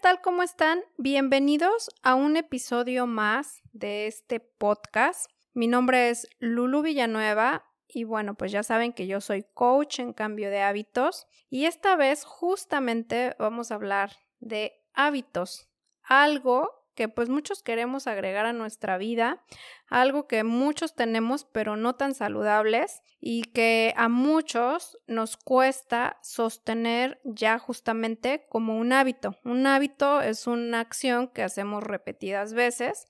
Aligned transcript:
tal? 0.00 0.22
¿Cómo 0.22 0.42
están? 0.42 0.80
Bienvenidos 0.96 1.90
a 2.02 2.14
un 2.14 2.38
episodio 2.38 3.06
más 3.06 3.60
de 3.72 4.06
este 4.06 4.40
podcast. 4.40 5.30
Mi 5.52 5.66
nombre 5.66 6.08
es 6.08 6.26
Lulu 6.38 6.80
Villanueva 6.80 7.66
y 7.86 8.04
bueno, 8.04 8.34
pues 8.34 8.50
ya 8.50 8.62
saben 8.62 8.94
que 8.94 9.06
yo 9.06 9.20
soy 9.20 9.44
coach 9.52 9.98
en 9.98 10.14
cambio 10.14 10.48
de 10.48 10.62
hábitos 10.62 11.26
y 11.50 11.66
esta 11.66 11.96
vez 11.96 12.24
justamente 12.24 13.36
vamos 13.38 13.70
a 13.70 13.74
hablar 13.74 14.16
de 14.38 14.72
hábitos, 14.94 15.68
algo 16.02 16.79
que 16.94 17.08
pues 17.08 17.28
muchos 17.28 17.62
queremos 17.62 18.06
agregar 18.06 18.46
a 18.46 18.52
nuestra 18.52 18.98
vida, 18.98 19.42
algo 19.88 20.26
que 20.26 20.44
muchos 20.44 20.94
tenemos 20.94 21.44
pero 21.44 21.76
no 21.76 21.94
tan 21.94 22.14
saludables 22.14 23.02
y 23.20 23.42
que 23.42 23.94
a 23.96 24.08
muchos 24.08 24.98
nos 25.06 25.36
cuesta 25.36 26.18
sostener 26.22 27.20
ya 27.24 27.58
justamente 27.58 28.46
como 28.48 28.78
un 28.78 28.92
hábito. 28.92 29.36
Un 29.44 29.66
hábito 29.66 30.20
es 30.20 30.46
una 30.46 30.80
acción 30.80 31.28
que 31.28 31.42
hacemos 31.42 31.82
repetidas 31.82 32.52
veces 32.52 33.06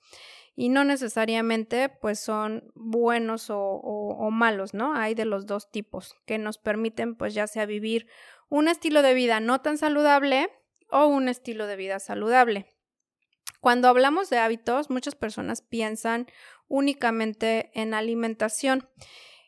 y 0.55 0.69
no 0.69 0.83
necesariamente 0.83 1.89
pues 1.89 2.19
son 2.19 2.71
buenos 2.75 3.49
o, 3.49 3.59
o, 3.59 4.31
malos, 4.31 4.73
¿no? 4.73 4.93
Hay 4.93 5.15
de 5.15 5.25
los 5.25 5.45
dos 5.45 5.71
tipos 5.71 6.15
que 6.25 6.37
nos 6.37 6.57
permiten 6.57 7.15
pues 7.15 7.33
ya 7.33 7.47
sea 7.47 7.65
vivir 7.65 8.07
un 8.49 8.67
estilo 8.67 9.01
de 9.01 9.13
vida 9.13 9.39
no 9.39 9.61
tan 9.61 9.77
saludable 9.77 10.49
o 10.89 11.05
un 11.05 11.29
estilo 11.29 11.67
de 11.67 11.77
vida 11.77 11.99
saludable. 11.99 12.67
Cuando 13.61 13.87
hablamos 13.87 14.29
de 14.31 14.39
hábitos, 14.39 14.89
muchas 14.89 15.15
personas 15.15 15.61
piensan 15.61 16.27
únicamente 16.67 17.71
en 17.73 17.93
alimentación. 17.93 18.89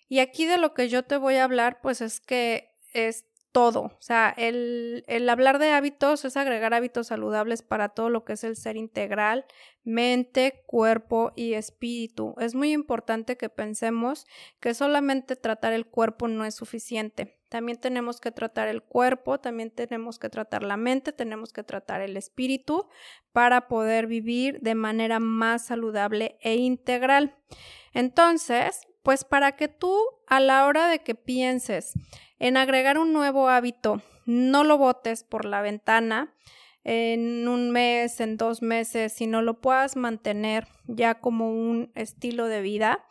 Y 0.07 0.19
aquí 0.19 0.45
de 0.45 0.57
lo 0.57 0.75
que 0.75 0.87
yo 0.87 1.03
te 1.03 1.17
voy 1.17 1.35
a 1.35 1.43
hablar, 1.43 1.81
pues 1.81 1.99
es 1.99 2.19
que 2.19 2.77
es 2.93 3.25
todo. 3.53 3.81
O 3.83 4.01
sea, 4.01 4.33
el, 4.35 5.05
el, 5.07 5.29
hablar 5.29 5.59
de 5.59 5.71
hábitos 5.71 6.25
es 6.25 6.35
agregar 6.35 6.73
hábitos 6.73 7.07
saludables 7.07 7.61
para 7.61 7.89
todo 7.89 8.09
lo 8.09 8.25
que 8.25 8.33
es 8.33 8.43
el 8.43 8.57
ser 8.57 8.75
integral, 8.75 9.45
mente, 9.83 10.63
cuerpo 10.65 11.31
y 11.35 11.53
espíritu. 11.53 12.35
Es 12.39 12.55
muy 12.55 12.73
importante 12.73 13.37
que 13.37 13.49
pensemos 13.49 14.25
que 14.59 14.73
solamente 14.73 15.35
tratar 15.35 15.71
el 15.71 15.85
cuerpo 15.85 16.27
no 16.27 16.43
es 16.43 16.55
suficiente. 16.55 17.39
También 17.47 17.79
tenemos 17.79 18.19
que 18.19 18.31
tratar 18.31 18.67
el 18.67 18.81
cuerpo, 18.81 19.39
también 19.39 19.69
tenemos 19.69 20.17
que 20.17 20.29
tratar 20.29 20.63
la 20.63 20.75
mente, 20.75 21.13
tenemos 21.13 21.53
que 21.53 21.63
tratar 21.63 22.01
el 22.01 22.17
espíritu 22.17 22.87
para 23.31 23.67
poder 23.67 24.07
vivir 24.07 24.59
de 24.61 24.73
manera 24.73 25.19
más 25.19 25.67
saludable 25.67 26.39
e 26.41 26.55
integral. 26.55 27.37
Entonces, 27.93 28.81
pues 29.03 29.23
para 29.25 29.55
que 29.55 29.67
tú 29.67 29.95
a 30.27 30.39
la 30.39 30.65
hora 30.65 30.87
de 30.87 30.99
que 30.99 31.15
pienses 31.15 31.93
en 32.39 32.57
agregar 32.57 32.97
un 32.97 33.13
nuevo 33.13 33.49
hábito, 33.49 34.01
no 34.25 34.63
lo 34.63 34.77
botes 34.77 35.23
por 35.23 35.45
la 35.45 35.61
ventana 35.61 36.33
en 36.83 37.47
un 37.47 37.71
mes, 37.71 38.19
en 38.19 38.35
dos 38.37 38.61
meses, 38.61 39.13
si 39.13 39.27
no 39.27 39.41
lo 39.41 39.61
puedas 39.61 39.95
mantener 39.95 40.67
ya 40.85 41.19
como 41.19 41.49
un 41.49 41.91
estilo 41.95 42.47
de 42.47 42.61
vida, 42.61 43.05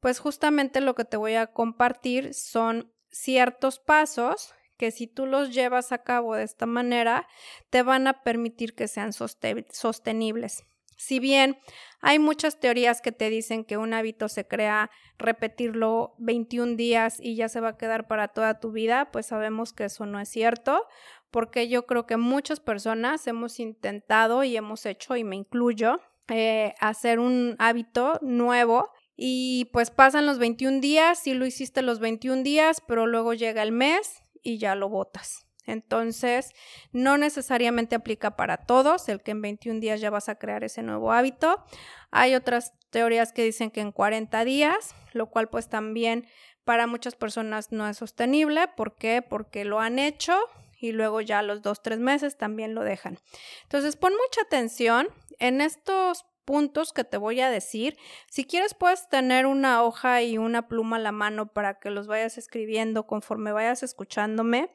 pues 0.00 0.18
justamente 0.18 0.80
lo 0.80 0.94
que 0.94 1.04
te 1.04 1.16
voy 1.16 1.34
a 1.34 1.48
compartir 1.48 2.32
son 2.32 2.92
ciertos 3.10 3.80
pasos 3.80 4.54
que 4.78 4.90
si 4.92 5.06
tú 5.06 5.26
los 5.26 5.52
llevas 5.52 5.92
a 5.92 6.04
cabo 6.04 6.36
de 6.36 6.44
esta 6.44 6.64
manera, 6.64 7.26
te 7.68 7.82
van 7.82 8.06
a 8.06 8.22
permitir 8.22 8.74
que 8.74 8.86
sean 8.86 9.12
sostenibles. 9.12 10.64
Si 10.98 11.20
bien 11.20 11.58
hay 12.00 12.18
muchas 12.18 12.58
teorías 12.58 13.00
que 13.00 13.12
te 13.12 13.30
dicen 13.30 13.64
que 13.64 13.76
un 13.76 13.94
hábito 13.94 14.28
se 14.28 14.46
crea 14.46 14.90
repetirlo 15.16 16.16
21 16.18 16.74
días 16.74 17.18
y 17.20 17.36
ya 17.36 17.48
se 17.48 17.60
va 17.60 17.70
a 17.70 17.76
quedar 17.76 18.08
para 18.08 18.28
toda 18.28 18.58
tu 18.58 18.72
vida, 18.72 19.10
pues 19.12 19.26
sabemos 19.26 19.72
que 19.72 19.84
eso 19.84 20.06
no 20.06 20.18
es 20.18 20.28
cierto, 20.28 20.86
porque 21.30 21.68
yo 21.68 21.86
creo 21.86 22.06
que 22.06 22.16
muchas 22.16 22.58
personas 22.58 23.26
hemos 23.28 23.60
intentado 23.60 24.42
y 24.42 24.56
hemos 24.56 24.84
hecho, 24.86 25.16
y 25.16 25.22
me 25.22 25.36
incluyo, 25.36 26.00
eh, 26.26 26.74
hacer 26.80 27.20
un 27.20 27.54
hábito 27.60 28.18
nuevo 28.20 28.90
y 29.16 29.70
pues 29.72 29.90
pasan 29.90 30.26
los 30.26 30.38
21 30.38 30.80
días, 30.80 31.26
y 31.28 31.34
lo 31.34 31.46
hiciste 31.46 31.82
los 31.82 32.00
21 32.00 32.42
días, 32.42 32.82
pero 32.86 33.06
luego 33.06 33.34
llega 33.34 33.62
el 33.62 33.72
mes 33.72 34.22
y 34.42 34.58
ya 34.58 34.74
lo 34.74 34.88
botas. 34.88 35.47
Entonces, 35.68 36.52
no 36.92 37.18
necesariamente 37.18 37.94
aplica 37.94 38.36
para 38.36 38.56
todos, 38.56 39.08
el 39.08 39.22
que 39.22 39.32
en 39.32 39.42
21 39.42 39.80
días 39.80 40.00
ya 40.00 40.10
vas 40.10 40.28
a 40.28 40.36
crear 40.36 40.64
ese 40.64 40.82
nuevo 40.82 41.12
hábito. 41.12 41.62
Hay 42.10 42.34
otras 42.34 42.72
teorías 42.90 43.32
que 43.32 43.44
dicen 43.44 43.70
que 43.70 43.80
en 43.80 43.92
40 43.92 44.44
días, 44.44 44.94
lo 45.12 45.28
cual 45.30 45.48
pues 45.48 45.68
también 45.68 46.26
para 46.64 46.86
muchas 46.86 47.16
personas 47.16 47.70
no 47.70 47.86
es 47.88 47.98
sostenible. 47.98 48.68
¿Por 48.76 48.96
qué? 48.96 49.22
Porque 49.22 49.64
lo 49.64 49.80
han 49.80 49.98
hecho 49.98 50.38
y 50.80 50.92
luego 50.92 51.20
ya 51.20 51.42
los 51.42 51.62
dos, 51.62 51.82
tres 51.82 51.98
meses 51.98 52.36
también 52.36 52.74
lo 52.74 52.82
dejan. 52.82 53.18
Entonces, 53.64 53.96
pon 53.96 54.12
mucha 54.12 54.42
atención 54.42 55.08
en 55.38 55.60
estos 55.60 56.24
puntos 56.48 56.94
que 56.94 57.04
te 57.04 57.18
voy 57.18 57.40
a 57.42 57.50
decir. 57.50 57.98
Si 58.30 58.46
quieres, 58.46 58.72
puedes 58.72 59.06
tener 59.10 59.44
una 59.44 59.82
hoja 59.82 60.22
y 60.22 60.38
una 60.38 60.66
pluma 60.66 60.96
a 60.96 61.00
la 61.00 61.12
mano 61.12 61.52
para 61.52 61.78
que 61.78 61.90
los 61.90 62.06
vayas 62.06 62.38
escribiendo 62.38 63.06
conforme 63.06 63.52
vayas 63.52 63.82
escuchándome 63.82 64.70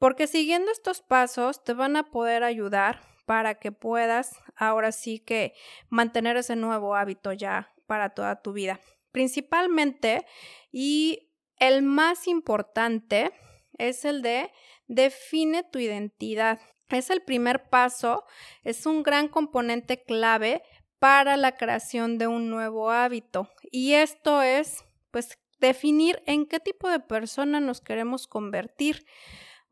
porque 0.00 0.26
siguiendo 0.26 0.72
estos 0.72 1.02
pasos 1.02 1.62
te 1.62 1.74
van 1.74 1.94
a 1.94 2.10
poder 2.10 2.42
ayudar 2.42 3.02
para 3.26 3.56
que 3.60 3.70
puedas 3.70 4.40
ahora 4.56 4.90
sí 4.90 5.20
que 5.20 5.52
mantener 5.90 6.38
ese 6.38 6.56
nuevo 6.56 6.96
hábito 6.96 7.32
ya 7.32 7.72
para 7.86 8.08
toda 8.10 8.40
tu 8.42 8.52
vida. 8.52 8.80
Principalmente 9.12 10.26
y 10.72 11.30
el 11.58 11.82
más 11.82 12.26
importante 12.26 13.30
es 13.78 14.04
el 14.04 14.22
de 14.22 14.50
define 14.88 15.64
tu 15.64 15.78
identidad. 15.78 16.58
Es 16.88 17.10
el 17.10 17.22
primer 17.22 17.68
paso, 17.68 18.24
es 18.64 18.86
un 18.86 19.02
gran 19.02 19.28
componente 19.28 20.02
clave 20.02 20.62
para 20.98 21.36
la 21.36 21.56
creación 21.56 22.16
de 22.16 22.26
un 22.26 22.48
nuevo 22.48 22.90
hábito. 22.90 23.50
Y 23.70 23.92
esto 23.92 24.42
es, 24.42 24.82
pues, 25.10 25.38
definir 25.60 26.22
en 26.26 26.46
qué 26.46 26.58
tipo 26.58 26.88
de 26.88 27.00
persona 27.00 27.60
nos 27.60 27.80
queremos 27.80 28.26
convertir. 28.26 29.04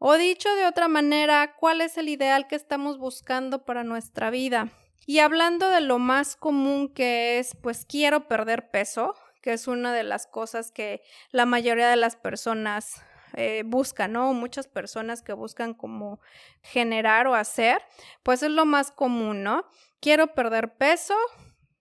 O 0.00 0.16
dicho 0.16 0.54
de 0.54 0.66
otra 0.66 0.86
manera, 0.86 1.56
¿cuál 1.56 1.81
es 1.81 1.98
el 1.98 2.09
ideal 2.09 2.47
que 2.47 2.54
estamos 2.54 2.98
buscando 2.98 3.64
para 3.64 3.82
nuestra 3.82 4.31
vida? 4.31 4.69
Y 5.06 5.19
hablando 5.19 5.70
de 5.70 5.81
lo 5.81 5.98
más 5.98 6.36
común 6.36 6.88
que 6.88 7.41
es, 7.41 7.56
pues 7.60 7.84
quiero 7.84 8.28
perder 8.28 8.70
peso, 8.70 9.16
que 9.42 9.54
es 9.54 9.66
una 9.66 9.92
de 9.92 10.04
las 10.04 10.28
cosas 10.28 10.70
que 10.70 11.03
la 11.32 11.47
mayoría 11.47 11.88
de 11.88 11.97
las 11.97 12.14
personas 12.14 13.03
eh, 13.34 13.64
buscan, 13.66 14.12
¿no? 14.12 14.32
Muchas 14.34 14.69
personas 14.69 15.20
que 15.22 15.32
buscan 15.32 15.75
como 15.75 16.20
generar 16.62 17.26
o 17.26 17.34
hacer, 17.34 17.82
pues 18.22 18.44
es 18.44 18.50
lo 18.50 18.66
más 18.66 18.92
común, 18.92 19.42
¿no? 19.42 19.65
Quiero 20.00 20.32
perder 20.34 20.76
peso, 20.76 21.16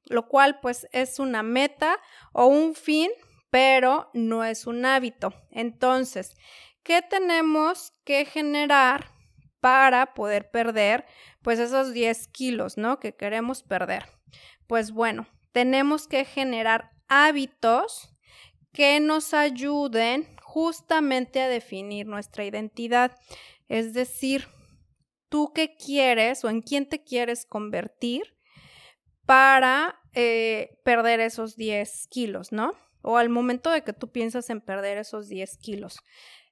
lo 0.05 0.27
cual 0.27 0.59
pues 0.59 0.87
es 0.91 1.19
una 1.19 1.43
meta 1.43 1.99
o 2.33 2.47
un 2.47 2.73
fin, 2.73 3.11
pero 3.51 4.09
no 4.13 4.43
es 4.43 4.67
un 4.67 4.85
hábito. 4.85 5.33
Entonces, 5.51 6.35
¿qué 6.87 7.01
tenemos 7.01 7.91
que 8.05 8.23
generar 8.23 9.11
para 9.59 10.13
poder 10.13 10.49
perder 10.49 11.05
pues 11.41 11.59
esos 11.59 11.91
10 11.91 12.29
kilos, 12.29 12.77
¿no? 12.77 12.97
Que 12.97 13.13
queremos 13.13 13.61
perder. 13.61 14.05
Pues 14.67 14.91
bueno, 14.91 15.27
tenemos 15.51 16.07
que 16.07 16.23
generar 16.23 16.91
hábitos 17.09 18.15
que 18.71 19.01
nos 19.01 19.33
ayuden 19.33 20.33
justamente 20.41 21.41
a 21.41 21.49
definir 21.49 22.07
nuestra 22.07 22.45
identidad. 22.45 23.17
Es 23.67 23.93
decir, 23.93 24.47
tú 25.27 25.51
qué 25.53 25.75
quieres 25.75 26.45
o 26.45 26.49
en 26.49 26.61
quién 26.61 26.87
te 26.87 27.03
quieres 27.03 27.45
convertir 27.45 28.37
para 29.25 29.99
eh, 30.13 30.79
perder 30.85 31.19
esos 31.19 31.57
10 31.57 32.07
kilos, 32.07 32.53
¿no? 32.53 32.71
O 33.01 33.17
al 33.17 33.27
momento 33.27 33.71
de 33.71 33.83
que 33.83 33.91
tú 33.91 34.09
piensas 34.09 34.49
en 34.49 34.61
perder 34.61 34.97
esos 34.97 35.27
10 35.27 35.57
kilos 35.57 35.99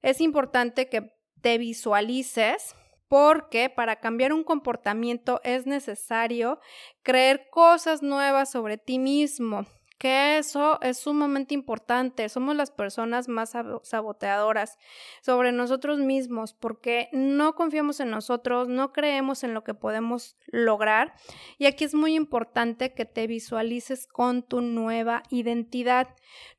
es 0.05 0.21
importante 0.21 0.87
que 0.87 1.11
te 1.41 1.57
visualices 1.57 2.75
porque 3.07 3.71
para 3.71 3.95
cambiar 3.99 4.33
un 4.33 4.43
comportamiento 4.43 5.41
es 5.43 5.65
necesario 5.65 6.59
creer 7.01 7.47
cosas 7.49 8.03
nuevas 8.03 8.51
sobre 8.51 8.77
ti 8.77 8.99
mismo 8.99 9.65
que 9.97 10.37
eso 10.37 10.79
es 10.81 10.97
sumamente 10.97 11.53
importante. 11.53 12.27
Somos 12.27 12.55
las 12.55 12.71
personas 12.71 13.27
más 13.27 13.53
saboteadoras 13.83 14.77
sobre 15.21 15.51
nosotros 15.51 15.99
mismos 15.99 16.53
porque 16.53 17.09
no 17.11 17.55
confiamos 17.55 17.99
en 17.99 18.09
nosotros, 18.09 18.67
no 18.67 18.91
creemos 18.91 19.43
en 19.43 19.53
lo 19.53 19.63
que 19.63 19.73
podemos 19.73 20.37
lograr. 20.47 21.13
Y 21.57 21.65
aquí 21.65 21.85
es 21.85 21.93
muy 21.93 22.15
importante 22.15 22.93
que 22.93 23.05
te 23.05 23.27
visualices 23.27 24.07
con 24.07 24.43
tu 24.43 24.61
nueva 24.61 25.23
identidad, 25.29 26.09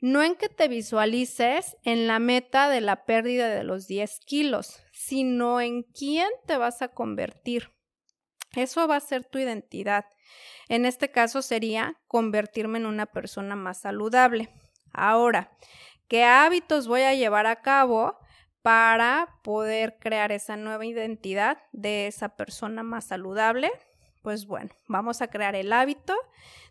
no 0.00 0.22
en 0.22 0.34
que 0.34 0.48
te 0.48 0.68
visualices 0.68 1.76
en 1.84 2.06
la 2.06 2.18
meta 2.18 2.70
de 2.70 2.80
la 2.80 3.04
pérdida 3.04 3.48
de 3.48 3.64
los 3.64 3.86
10 3.86 4.20
kilos, 4.20 4.80
sino 4.92 5.60
en 5.60 5.82
quién 5.82 6.28
te 6.46 6.56
vas 6.56 6.80
a 6.80 6.88
convertir. 6.88 7.70
Eso 8.54 8.88
va 8.88 8.96
a 8.96 9.00
ser 9.00 9.26
tu 9.26 9.38
identidad. 9.38 10.06
En 10.68 10.84
este 10.86 11.10
caso 11.10 11.42
sería 11.42 11.96
convertirme 12.08 12.78
en 12.78 12.86
una 12.86 13.06
persona 13.06 13.56
más 13.56 13.80
saludable. 13.80 14.48
Ahora, 14.92 15.52
¿qué 16.08 16.24
hábitos 16.24 16.88
voy 16.88 17.02
a 17.02 17.14
llevar 17.14 17.46
a 17.46 17.62
cabo 17.62 18.18
para 18.62 19.38
poder 19.42 19.98
crear 20.00 20.32
esa 20.32 20.56
nueva 20.56 20.84
identidad 20.86 21.58
de 21.72 22.06
esa 22.06 22.30
persona 22.30 22.82
más 22.82 23.06
saludable? 23.06 23.70
Pues 24.22 24.46
bueno, 24.46 24.70
vamos 24.88 25.22
a 25.22 25.28
crear 25.28 25.54
el 25.54 25.72
hábito 25.72 26.14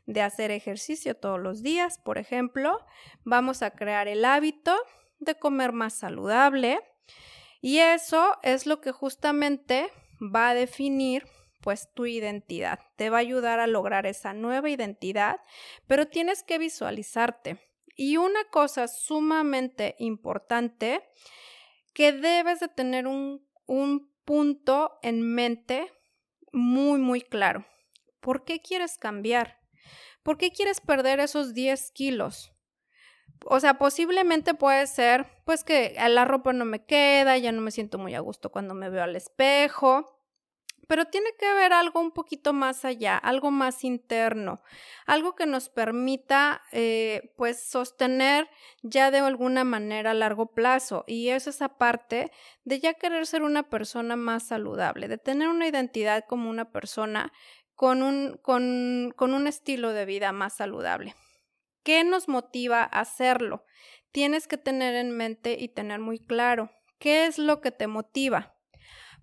de 0.05 0.21
hacer 0.21 0.51
ejercicio 0.51 1.15
todos 1.15 1.39
los 1.39 1.63
días, 1.63 1.99
por 1.99 2.17
ejemplo. 2.17 2.85
Vamos 3.23 3.61
a 3.61 3.71
crear 3.71 4.07
el 4.07 4.25
hábito 4.25 4.75
de 5.19 5.35
comer 5.35 5.71
más 5.71 5.93
saludable. 5.93 6.81
Y 7.61 7.79
eso 7.79 8.37
es 8.43 8.65
lo 8.65 8.81
que 8.81 8.91
justamente 8.91 9.89
va 10.21 10.49
a 10.49 10.53
definir 10.53 11.25
pues 11.61 11.91
tu 11.93 12.05
identidad. 12.05 12.79
Te 12.95 13.09
va 13.09 13.17
a 13.17 13.21
ayudar 13.21 13.59
a 13.59 13.67
lograr 13.67 14.05
esa 14.05 14.33
nueva 14.33 14.69
identidad, 14.69 15.41
pero 15.87 16.07
tienes 16.07 16.43
que 16.43 16.57
visualizarte. 16.57 17.59
Y 17.95 18.17
una 18.17 18.43
cosa 18.51 18.87
sumamente 18.87 19.95
importante, 19.99 21.01
que 21.93 22.11
debes 22.11 22.59
de 22.59 22.67
tener 22.67 23.07
un, 23.07 23.47
un 23.65 24.11
punto 24.25 24.99
en 25.01 25.21
mente 25.21 25.91
muy, 26.51 26.99
muy 26.99 27.21
claro. 27.21 27.65
¿Por 28.19 28.43
qué 28.43 28.61
quieres 28.61 28.97
cambiar? 28.97 29.59
¿Por 30.23 30.37
qué 30.37 30.51
quieres 30.51 30.81
perder 30.81 31.19
esos 31.19 31.53
10 31.53 31.91
kilos? 31.91 32.51
O 33.45 33.59
sea, 33.59 33.77
posiblemente 33.77 34.55
puede 34.55 34.87
ser, 34.87 35.27
pues 35.45 35.63
que 35.63 35.95
la 36.09 36.25
ropa 36.25 36.51
no 36.51 36.65
me 36.65 36.83
queda, 36.83 37.37
ya 37.37 37.51
no 37.51 37.61
me 37.61 37.71
siento 37.71 37.97
muy 37.97 38.15
a 38.15 38.19
gusto 38.19 38.51
cuando 38.51 38.73
me 38.73 38.89
veo 38.89 39.03
al 39.03 39.15
espejo, 39.15 40.14
pero 40.87 41.05
tiene 41.05 41.29
que 41.37 41.45
haber 41.45 41.73
algo 41.73 41.99
un 41.99 42.11
poquito 42.11 42.53
más 42.53 42.85
allá, 42.85 43.17
algo 43.17 43.51
más 43.51 43.83
interno, 43.83 44.61
algo 45.05 45.35
que 45.35 45.45
nos 45.45 45.69
permita, 45.69 46.61
eh, 46.71 47.33
pues, 47.37 47.63
sostener 47.63 48.49
ya 48.81 49.11
de 49.11 49.19
alguna 49.19 49.63
manera 49.63 50.11
a 50.11 50.13
largo 50.13 50.53
plazo. 50.53 51.03
Y 51.07 51.29
es 51.29 51.47
esa 51.47 51.77
parte 51.77 52.31
de 52.63 52.79
ya 52.79 52.93
querer 52.93 53.25
ser 53.25 53.43
una 53.43 53.63
persona 53.63 54.15
más 54.15 54.47
saludable, 54.47 55.07
de 55.07 55.17
tener 55.17 55.47
una 55.47 55.67
identidad 55.67 56.25
como 56.27 56.49
una 56.49 56.71
persona 56.71 57.31
con 57.73 58.01
un, 58.01 58.39
con, 58.41 59.13
con 59.15 59.33
un 59.33 59.47
estilo 59.47 59.93
de 59.93 60.05
vida 60.05 60.31
más 60.31 60.55
saludable. 60.55 61.15
¿Qué 61.83 62.03
nos 62.03 62.27
motiva 62.27 62.81
a 62.81 63.01
hacerlo? 63.01 63.63
Tienes 64.11 64.47
que 64.47 64.57
tener 64.57 64.95
en 64.95 65.11
mente 65.11 65.57
y 65.59 65.67
tener 65.67 65.99
muy 65.99 66.19
claro 66.19 66.71
qué 66.99 67.25
es 67.25 67.37
lo 67.37 67.61
que 67.61 67.71
te 67.71 67.87
motiva 67.87 68.54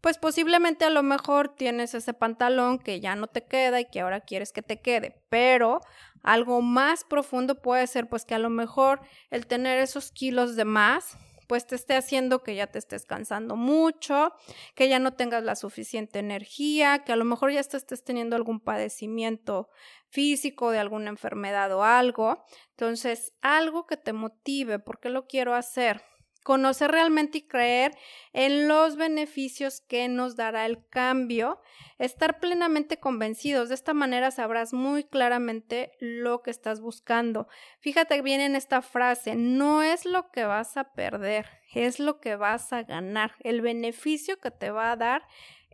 pues 0.03 0.19
posiblemente 0.19 0.85
a 0.85 0.91
lo 0.91 1.03
mejor 1.03 1.55
tienes 1.55 1.95
ese 1.95 2.13
pantalón 2.13 2.79
que 2.79 3.01
ya 3.01 3.15
no 3.15 3.29
te 3.29 3.45
queda 3.45 3.81
y 3.81 3.89
que 3.89 4.01
ahora 4.01 4.21
quieres 4.21 4.53
que 4.53 4.61
te 4.61 4.81
quede, 4.81 5.23
pero 5.31 5.81
algo 6.23 6.61
más 6.61 7.05
profundo 7.05 7.63
puede 7.63 7.87
ser 7.87 8.09
pues 8.09 8.25
que 8.25 8.35
a 8.35 8.41
lo 8.41 8.51
mejor 8.51 9.01
el 9.31 9.47
tener 9.47 9.79
esos 9.79 10.11
kilos 10.11 10.57
de 10.57 10.65
más 10.65 11.17
pues 11.47 11.67
te 11.67 11.75
esté 11.75 11.95
haciendo 11.95 12.43
que 12.43 12.55
ya 12.55 12.67
te 12.67 12.79
estés 12.79 13.05
cansando 13.05 13.57
mucho, 13.57 14.33
que 14.75 14.89
ya 14.89 14.99
no 14.99 15.13
tengas 15.13 15.45
la 15.45 15.55
suficiente 15.55 16.19
energía, 16.19 17.05
que 17.05 17.13
a 17.13 17.17
lo 17.17 17.27
mejor 17.27 17.53
ya 17.53 17.61
estés 17.61 18.05
teniendo 18.05 18.37
algún 18.37 18.59
padecimiento 18.59 19.69
físico 20.09 20.71
de 20.71 20.79
alguna 20.79 21.11
enfermedad 21.11 21.71
o 21.75 21.85
algo. 21.85 22.43
Entonces, 22.71 23.35
algo 23.43 23.87
que 23.87 23.99
te 23.99 24.15
motive, 24.15 24.79
¿por 24.79 24.99
qué 24.99 25.11
lo 25.11 25.27
quiero 25.27 25.55
hacer? 25.55 26.01
Conocer 26.43 26.91
realmente 26.91 27.39
y 27.39 27.43
creer 27.43 27.97
en 28.33 28.69
los 28.69 28.97
beneficios 28.97 29.81
que 29.81 30.09
nos 30.09 30.37
dará 30.37 30.67
el 30.67 30.87
cambio, 30.89 31.61
estar 31.99 32.41
plenamente 32.41 32.99
convencidos. 32.99 33.69
De 33.69 33.75
esta 33.75 33.95
manera 33.95 34.31
sabrás 34.31 34.73
muy 34.73 35.05
claramente 35.05 35.93
lo 36.01 36.43
que 36.43 36.51
estás 36.51 36.81
buscando. 36.81 37.49
Fíjate 37.81 38.21
bien 38.23 38.41
en 38.41 38.57
esta 38.57 38.83
frase, 38.83 39.35
no 39.35 39.83
es 39.83 40.05
lo 40.05 40.31
que 40.31 40.45
vas 40.45 40.77
a 40.77 40.93
perder, 40.93 41.47
es 41.75 41.99
lo 41.99 42.21
que 42.21 42.37
vas 42.37 42.73
a 42.73 42.83
ganar. 42.83 43.35
El 43.41 43.61
beneficio 43.61 44.39
que 44.41 44.51
te 44.51 44.71
va 44.71 44.93
a 44.93 44.97
dar 44.97 45.23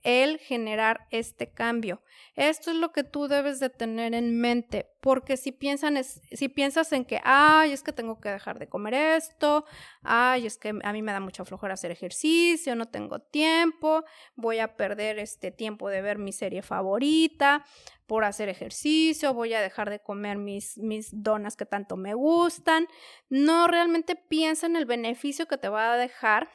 el 0.04 0.38
generar 0.38 1.06
este 1.10 1.50
cambio. 1.50 2.02
Esto 2.34 2.70
es 2.70 2.76
lo 2.76 2.92
que 2.92 3.04
tú 3.04 3.28
debes 3.28 3.60
de 3.60 3.70
tener 3.70 4.14
en 4.14 4.40
mente, 4.40 4.90
porque 5.00 5.36
si, 5.36 5.52
piensan 5.52 6.02
si 6.04 6.48
piensas 6.48 6.92
en 6.92 7.04
que, 7.04 7.20
ay, 7.24 7.72
es 7.72 7.82
que 7.82 7.92
tengo 7.92 8.20
que 8.20 8.28
dejar 8.28 8.58
de 8.58 8.68
comer 8.68 8.94
esto, 8.94 9.64
ay, 10.02 10.46
es 10.46 10.56
que 10.56 10.74
a 10.82 10.92
mí 10.92 11.02
me 11.02 11.12
da 11.12 11.20
mucha 11.20 11.44
flojera 11.44 11.74
hacer 11.74 11.90
ejercicio, 11.90 12.74
no 12.74 12.86
tengo 12.86 13.18
tiempo, 13.20 14.04
voy 14.36 14.58
a 14.58 14.76
perder 14.76 15.18
este 15.18 15.50
tiempo 15.50 15.88
de 15.88 16.02
ver 16.02 16.18
mi 16.18 16.32
serie 16.32 16.62
favorita 16.62 17.64
por 18.08 18.24
hacer 18.24 18.48
ejercicio, 18.48 19.34
voy 19.34 19.52
a 19.52 19.60
dejar 19.60 19.90
de 19.90 20.00
comer 20.00 20.38
mis, 20.38 20.78
mis 20.78 21.10
donas 21.12 21.56
que 21.56 21.66
tanto 21.66 21.96
me 21.96 22.14
gustan. 22.14 22.88
No, 23.28 23.68
realmente 23.68 24.16
piensa 24.16 24.66
en 24.66 24.76
el 24.76 24.86
beneficio 24.86 25.46
que 25.46 25.58
te 25.58 25.68
va 25.68 25.92
a 25.92 25.96
dejar, 25.98 26.48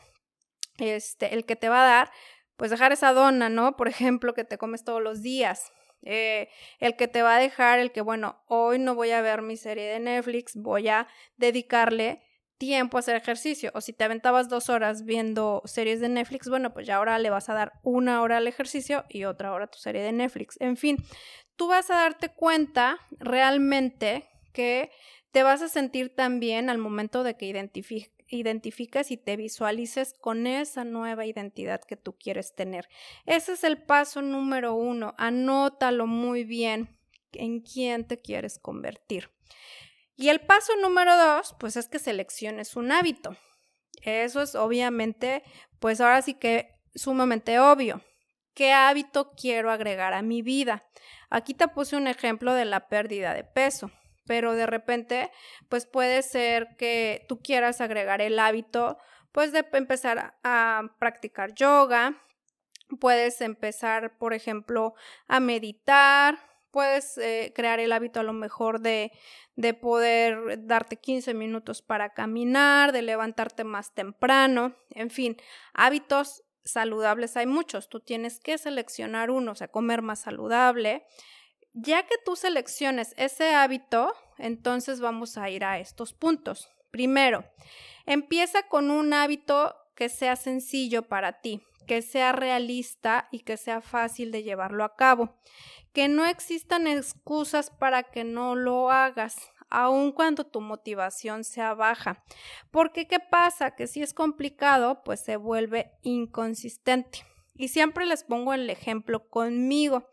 este, 0.80 1.36
el 1.36 1.46
que 1.46 1.56
te 1.56 1.70
va 1.70 1.84
a 1.84 1.86
dar 1.86 2.12
pues 2.58 2.72
dejar 2.72 2.92
esa 2.92 3.14
dona, 3.14 3.50
¿no? 3.50 3.76
Por 3.76 3.88
ejemplo, 3.88 4.34
que 4.34 4.44
te 4.44 4.58
comes 4.58 4.84
todos 4.84 5.02
los 5.02 5.22
días. 5.22 5.72
Eh, 6.06 6.50
el 6.80 6.96
que 6.96 7.08
te 7.08 7.22
va 7.22 7.38
a 7.38 7.40
dejar, 7.40 7.80
el 7.80 7.92
que, 7.92 8.02
bueno, 8.02 8.44
hoy 8.48 8.80
no 8.80 8.96
voy 8.96 9.12
a 9.12 9.22
ver 9.22 9.42
mi 9.42 9.56
serie 9.56 9.86
de 9.86 10.00
Netflix, 10.00 10.56
voy 10.56 10.90
a 10.90 11.08
dedicarle 11.38 12.22
tiempo 12.58 12.98
a 12.98 13.00
hacer 13.00 13.16
ejercicio. 13.16 13.72
O 13.74 13.82
si 13.82 13.94
te 13.94 14.04
aventabas 14.04 14.50
dos 14.50 14.70
horas 14.70 15.06
viendo 15.06 15.62
series 15.66 16.00
de 16.00 16.10
Netflix, 16.10 16.50
bueno, 16.50 16.74
pues 16.74 16.88
ya 16.88 16.98
ahora 16.98 17.20
le 17.20 17.30
vas 17.30 17.50
a 17.50 17.54
dar 17.54 17.74
una 17.84 18.22
hora 18.22 18.38
al 18.38 18.48
ejercicio 18.48 19.06
y 19.10 19.26
otra 19.26 19.54
hora 19.54 19.66
a 19.66 19.72
tu 19.72 19.80
serie 19.80 20.02
de 20.02 20.12
Netflix. 20.12 20.58
En 20.60 20.78
fin, 20.78 20.98
tú 21.56 21.68
vas 21.68 21.90
a 21.90 21.96
darte 21.96 22.30
cuenta 22.30 23.00
realmente 23.20 24.30
que 24.54 24.92
te 25.32 25.44
vas 25.44 25.62
a 25.62 25.68
sentir 25.68 26.16
tan 26.16 26.40
bien 26.40 26.70
al 26.70 26.78
momento 26.78 27.24
de 27.24 27.36
que 27.36 27.48
identifiques 27.48 28.14
identifiques 28.34 29.12
y 29.12 29.18
te 29.18 29.38
visualices 29.38 30.14
con 30.14 30.48
esa 30.48 30.84
nueva 30.84 31.26
identidad 31.26 31.82
que 31.82 31.96
tú 31.96 32.18
quieres 32.18 32.56
tener. 32.56 32.90
Ese 33.26 33.54
es 33.54 33.64
el 33.64 33.82
paso 33.82 34.22
número 34.22 34.74
uno. 34.74 35.14
Anótalo 35.18 36.08
muy 36.08 36.44
bien 36.44 36.98
en 37.34 37.62
quién 37.62 38.06
te 38.06 38.22
quieres 38.22 38.60
convertir. 38.60 39.32
Y 40.16 40.30
el 40.30 40.42
paso 40.42 40.76
número 40.78 41.18
dos, 41.18 41.56
pues 41.60 41.76
es 41.78 41.88
que 41.88 42.00
selecciones 42.00 42.76
un 42.76 42.92
hábito. 42.92 43.38
Eso 44.02 44.42
es 44.42 44.56
obviamente, 44.56 45.44
pues 45.80 46.02
ahora 46.02 46.22
sí 46.22 46.34
que 46.34 46.80
sumamente 46.94 47.60
obvio. 47.60 48.02
¿Qué 48.54 48.72
hábito 48.72 49.32
quiero 49.36 49.72
agregar 49.72 50.14
a 50.14 50.22
mi 50.22 50.42
vida? 50.42 50.86
Aquí 51.30 51.54
te 51.54 51.68
puse 51.68 51.96
un 51.96 52.08
ejemplo 52.08 52.54
de 52.54 52.66
la 52.66 52.88
pérdida 52.88 53.34
de 53.34 53.44
peso 53.44 53.92
pero 54.26 54.54
de 54.54 54.66
repente, 54.66 55.32
pues 55.70 55.86
puede 55.86 56.22
ser 56.22 56.76
que 56.78 57.26
tú 57.28 57.42
quieras 57.42 57.82
agregar 57.82 58.22
el 58.22 58.40
hábito, 58.40 58.98
pues 59.32 59.52
de 59.52 59.66
empezar 59.74 60.36
a 60.44 60.84
practicar 61.00 61.54
yoga, 61.54 62.22
puedes 63.00 63.42
empezar, 63.42 64.18
por 64.18 64.34
ejemplo, 64.34 64.94
a 65.28 65.40
meditar, 65.40 66.38
puedes 66.72 67.18
eh, 67.18 67.54
crear 67.56 67.80
el 67.80 67.92
hábito 67.92 68.20
a 68.20 68.24
lo 68.24 68.34
mejor 68.34 68.80
de, 68.80 69.12
de 69.56 69.74
poder 69.74 70.66
darte 70.66 70.98
15 70.98 71.34
minutos 71.34 71.82
para 71.82 72.14
caminar, 72.14 72.92
de 72.92 73.04
levantarte 73.04 73.64
más 73.64 73.94
temprano, 73.94 74.76
en 74.90 75.10
fin, 75.10 75.38
hábitos 75.74 76.44
saludables 76.64 77.38
hay 77.38 77.46
muchos, 77.46 77.90
tú 77.90 78.00
tienes 78.00 78.40
que 78.40 78.58
seleccionar 78.58 79.30
uno, 79.30 79.52
o 79.52 79.56
sea, 79.56 79.68
comer 79.68 80.02
más 80.02 80.22
saludable, 80.22 81.06
ya 81.74 82.04
que 82.04 82.16
tú 82.24 82.36
selecciones 82.36 83.14
ese 83.18 83.54
hábito, 83.54 84.14
entonces 84.38 85.00
vamos 85.00 85.38
a 85.38 85.50
ir 85.50 85.64
a 85.64 85.80
estos 85.80 86.14
puntos. 86.14 86.70
Primero, 86.92 87.44
empieza 88.06 88.64
con 88.68 88.92
un 88.92 89.14
hábito 89.14 89.76
que 89.96 90.10
sea 90.10 90.36
sencillo 90.36 91.04
para 91.04 91.42
ti, 91.42 91.62
que 91.88 92.02
sea 92.02 92.32
realista 92.32 93.28
y 93.32 93.40
que 93.40 93.58
sea 93.58 93.82
fácil 93.82 94.32
de 94.32 94.44
llevarlo 94.44 94.84
a 94.84 94.96
cabo. 94.96 95.36
Que 95.94 96.08
no 96.08 96.26
existan 96.26 96.88
excusas 96.88 97.70
para 97.70 98.04
que 98.04 98.24
no 98.24 98.56
lo 98.56 98.92
hagas, 98.92 99.38
aun 99.70 100.12
cuando 100.12 100.46
tu 100.46 100.62
motivación 100.62 101.44
sea 101.44 101.74
baja. 101.74 102.24
Porque 102.72 103.08
¿qué 103.08 103.20
pasa? 103.20 103.76
Que 103.76 103.88
si 103.88 104.02
es 104.02 104.14
complicado, 104.14 105.04
pues 105.04 105.20
se 105.20 105.36
vuelve 105.36 105.92
inconsistente. 106.04 107.26
Y 107.56 107.68
siempre 107.68 108.06
les 108.06 108.24
pongo 108.24 108.54
el 108.54 108.70
ejemplo 108.70 109.28
conmigo. 109.30 110.08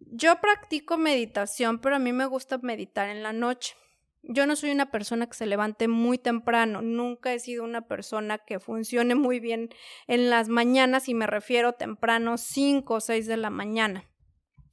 Yo 0.00 0.40
practico 0.40 0.96
meditación, 0.96 1.78
pero 1.80 1.96
a 1.96 1.98
mí 1.98 2.12
me 2.12 2.26
gusta 2.26 2.58
meditar 2.58 3.08
en 3.08 3.22
la 3.22 3.32
noche. 3.32 3.74
Yo 4.22 4.46
no 4.46 4.56
soy 4.56 4.70
una 4.70 4.90
persona 4.90 5.26
que 5.26 5.34
se 5.34 5.46
levante 5.46 5.88
muy 5.88 6.18
temprano, 6.18 6.82
nunca 6.82 7.32
he 7.32 7.38
sido 7.38 7.64
una 7.64 7.82
persona 7.82 8.38
que 8.38 8.60
funcione 8.60 9.14
muy 9.14 9.40
bien 9.40 9.70
en 10.06 10.28
las 10.28 10.48
mañanas 10.48 11.08
y 11.08 11.14
me 11.14 11.26
refiero 11.26 11.74
temprano 11.74 12.36
5 12.36 12.94
o 12.94 13.00
6 13.00 13.26
de 13.26 13.36
la 13.36 13.50
mañana. 13.50 14.08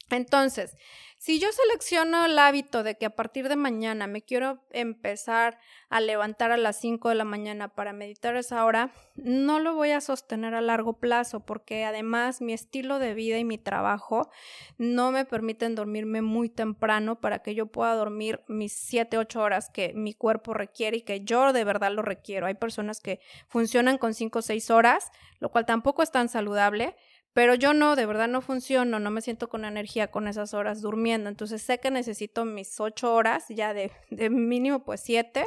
Entonces, 0.09 0.75
si 1.17 1.39
yo 1.39 1.47
selecciono 1.51 2.25
el 2.25 2.37
hábito 2.37 2.83
de 2.83 2.99
que 2.99 3.07
a 3.07 3.15
partir 3.15 3.49
de 3.49 3.55
mañana 3.55 4.05
me 4.05 4.21
quiero 4.21 4.59
empezar 4.69 5.57
a 5.89 5.99
levantar 5.99 6.51
a 6.51 6.57
las 6.57 6.79
5 6.79 7.09
de 7.09 7.15
la 7.15 7.23
mañana 7.23 7.69
para 7.69 7.93
meditar 7.93 8.35
esa 8.35 8.63
hora, 8.63 8.91
no 9.15 9.59
lo 9.59 9.73
voy 9.73 9.89
a 9.89 10.01
sostener 10.01 10.53
a 10.53 10.61
largo 10.61 10.99
plazo 10.99 11.39
porque 11.39 11.83
además 11.83 12.41
mi 12.41 12.53
estilo 12.53 12.99
de 12.99 13.15
vida 13.15 13.39
y 13.39 13.43
mi 13.43 13.57
trabajo 13.57 14.29
no 14.77 15.11
me 15.11 15.25
permiten 15.25 15.73
dormirme 15.73 16.21
muy 16.21 16.49
temprano 16.49 17.19
para 17.19 17.39
que 17.39 17.55
yo 17.55 17.67
pueda 17.67 17.95
dormir 17.95 18.41
mis 18.47 18.73
7, 18.73 19.17
8 19.17 19.41
horas 19.41 19.69
que 19.69 19.93
mi 19.95 20.13
cuerpo 20.13 20.53
requiere 20.53 20.97
y 20.97 21.01
que 21.01 21.21
yo 21.21 21.53
de 21.53 21.63
verdad 21.63 21.91
lo 21.91 22.03
requiero. 22.03 22.45
Hay 22.45 22.55
personas 22.55 22.99
que 22.99 23.19
funcionan 23.47 23.97
con 23.97 24.13
5 24.13 24.37
o 24.37 24.41
6 24.43 24.69
horas, 24.69 25.09
lo 25.39 25.49
cual 25.49 25.65
tampoco 25.65 26.03
es 26.03 26.11
tan 26.11 26.29
saludable 26.29 26.95
Pero 27.35 27.53
yo 27.53 27.73
no, 27.73 27.97
de 27.97 28.05
verdad 28.05 28.29
no 28.29 28.39
funciono, 28.39 28.97
no 28.97 29.11
me 29.11 29.19
siento 29.19 29.49
con 29.49 29.65
energía 29.65 30.07
con 30.09 30.29
esas 30.29 30.53
horas 30.53 30.81
durmiendo. 30.81 31.29
Entonces 31.29 31.61
sé 31.61 31.79
que 31.81 31.91
necesito 31.91 32.45
mis 32.45 32.79
ocho 32.79 33.13
horas, 33.13 33.43
ya 33.49 33.73
de, 33.73 33.91
de 34.09 34.29
mínimo 34.29 34.85
pues 34.85 35.01
siete. 35.01 35.45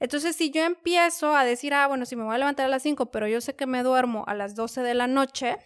Entonces 0.00 0.34
si 0.34 0.50
yo 0.50 0.64
empiezo 0.64 1.36
a 1.36 1.44
decir, 1.44 1.74
ah, 1.74 1.86
bueno, 1.88 2.06
si 2.06 2.16
me 2.16 2.24
voy 2.24 2.34
a 2.34 2.38
levantar 2.38 2.64
a 2.64 2.68
las 2.70 2.82
cinco, 2.82 3.10
pero 3.10 3.28
yo 3.28 3.42
sé 3.42 3.54
que 3.54 3.66
me 3.66 3.82
duermo 3.82 4.24
a 4.28 4.34
las 4.34 4.54
doce 4.54 4.80
de 4.80 4.94
la 4.94 5.08
noche 5.08 5.58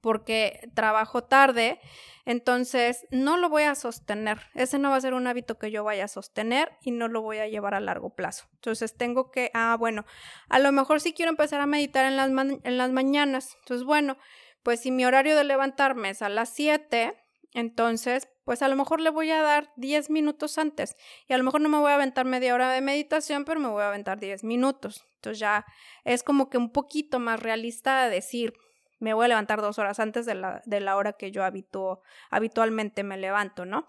porque 0.00 0.70
trabajo 0.74 1.24
tarde, 1.24 1.80
entonces 2.24 3.06
no 3.10 3.36
lo 3.36 3.48
voy 3.48 3.62
a 3.62 3.74
sostener. 3.74 4.38
Ese 4.54 4.78
no 4.78 4.90
va 4.90 4.96
a 4.96 5.00
ser 5.00 5.14
un 5.14 5.26
hábito 5.26 5.58
que 5.58 5.70
yo 5.70 5.84
vaya 5.84 6.04
a 6.04 6.08
sostener 6.08 6.70
y 6.82 6.90
no 6.90 7.08
lo 7.08 7.22
voy 7.22 7.38
a 7.38 7.48
llevar 7.48 7.74
a 7.74 7.80
largo 7.80 8.14
plazo. 8.14 8.44
Entonces 8.54 8.96
tengo 8.96 9.30
que, 9.30 9.50
ah, 9.54 9.76
bueno, 9.78 10.04
a 10.48 10.58
lo 10.58 10.70
mejor 10.72 11.00
sí 11.00 11.12
quiero 11.12 11.30
empezar 11.30 11.60
a 11.60 11.66
meditar 11.66 12.04
en 12.04 12.16
las, 12.16 12.28
en 12.28 12.78
las 12.78 12.90
mañanas. 12.90 13.56
Entonces, 13.60 13.84
bueno, 13.86 14.18
pues 14.62 14.80
si 14.80 14.90
mi 14.90 15.04
horario 15.04 15.36
de 15.36 15.44
levantarme 15.44 16.10
es 16.10 16.20
a 16.20 16.28
las 16.28 16.50
7, 16.50 17.14
entonces, 17.54 18.28
pues 18.44 18.62
a 18.62 18.68
lo 18.68 18.76
mejor 18.76 19.00
le 19.00 19.10
voy 19.10 19.30
a 19.30 19.40
dar 19.40 19.72
10 19.76 20.10
minutos 20.10 20.58
antes 20.58 20.96
y 21.26 21.32
a 21.32 21.38
lo 21.38 21.44
mejor 21.44 21.60
no 21.60 21.68
me 21.68 21.78
voy 21.78 21.90
a 21.90 21.94
aventar 21.94 22.26
media 22.26 22.54
hora 22.54 22.70
de 22.72 22.80
meditación, 22.80 23.44
pero 23.44 23.58
me 23.58 23.68
voy 23.68 23.82
a 23.82 23.88
aventar 23.88 24.20
10 24.20 24.44
minutos. 24.44 25.06
Entonces 25.14 25.38
ya 25.38 25.64
es 26.04 26.22
como 26.22 26.50
que 26.50 26.58
un 26.58 26.70
poquito 26.70 27.18
más 27.18 27.40
realista 27.40 28.08
decir, 28.08 28.52
me 28.98 29.14
voy 29.14 29.26
a 29.26 29.28
levantar 29.28 29.60
dos 29.60 29.78
horas 29.78 30.00
antes 30.00 30.26
de 30.26 30.34
la, 30.34 30.62
de 30.64 30.80
la 30.80 30.96
hora 30.96 31.12
que 31.12 31.30
yo 31.30 31.42
habitualmente 32.30 33.02
me 33.02 33.16
levanto, 33.16 33.64
¿no? 33.64 33.86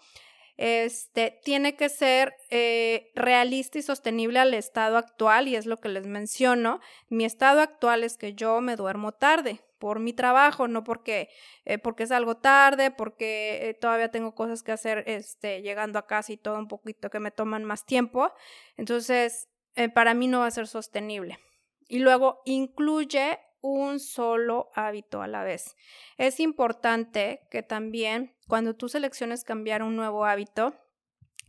este, 0.59 1.39
tiene 1.45 1.77
que 1.77 1.87
ser 1.87 2.35
eh, 2.49 3.11
realista 3.15 3.77
y 3.77 3.81
sostenible 3.81 4.39
al 4.39 4.53
estado 4.53 4.97
actual 4.97 5.47
y 5.47 5.55
es 5.55 5.65
lo 5.65 5.79
que 5.79 5.87
les 5.87 6.05
menciono. 6.05 6.81
Mi 7.07 7.23
estado 7.23 7.61
actual 7.61 8.03
es 8.03 8.17
que 8.17 8.33
yo 8.33 8.59
me 8.59 8.75
duermo 8.75 9.13
tarde 9.13 9.61
por 9.77 10.01
mi 10.01 10.11
trabajo, 10.11 10.67
no 10.67 10.83
porque, 10.83 11.29
eh, 11.63 11.77
porque 11.77 12.03
algo 12.11 12.35
tarde, 12.35 12.91
porque 12.91 13.69
eh, 13.69 13.73
todavía 13.73 14.11
tengo 14.11 14.35
cosas 14.35 14.61
que 14.61 14.73
hacer 14.73 15.05
este, 15.07 15.61
llegando 15.61 15.97
a 15.97 16.05
casa 16.05 16.33
y 16.33 16.37
todo 16.37 16.59
un 16.59 16.67
poquito 16.67 17.09
que 17.09 17.21
me 17.21 17.31
toman 17.31 17.63
más 17.63 17.85
tiempo. 17.85 18.33
Entonces, 18.75 19.47
para 19.95 20.13
mí 20.13 20.27
no 20.27 20.41
va 20.41 20.47
a 20.47 20.51
ser 20.51 20.67
sostenible. 20.67 21.39
Y 21.87 21.99
luego 21.99 22.41
incluye 22.43 23.39
un 23.61 23.99
solo 23.99 24.69
hábito 24.75 25.21
a 25.21 25.27
la 25.27 25.43
vez. 25.43 25.75
Es 26.17 26.39
importante 26.39 27.47
que 27.51 27.63
también 27.63 28.35
cuando 28.47 28.75
tú 28.75 28.89
selecciones 28.89 29.43
cambiar 29.43 29.83
un 29.83 29.95
nuevo 29.95 30.25
hábito, 30.25 30.73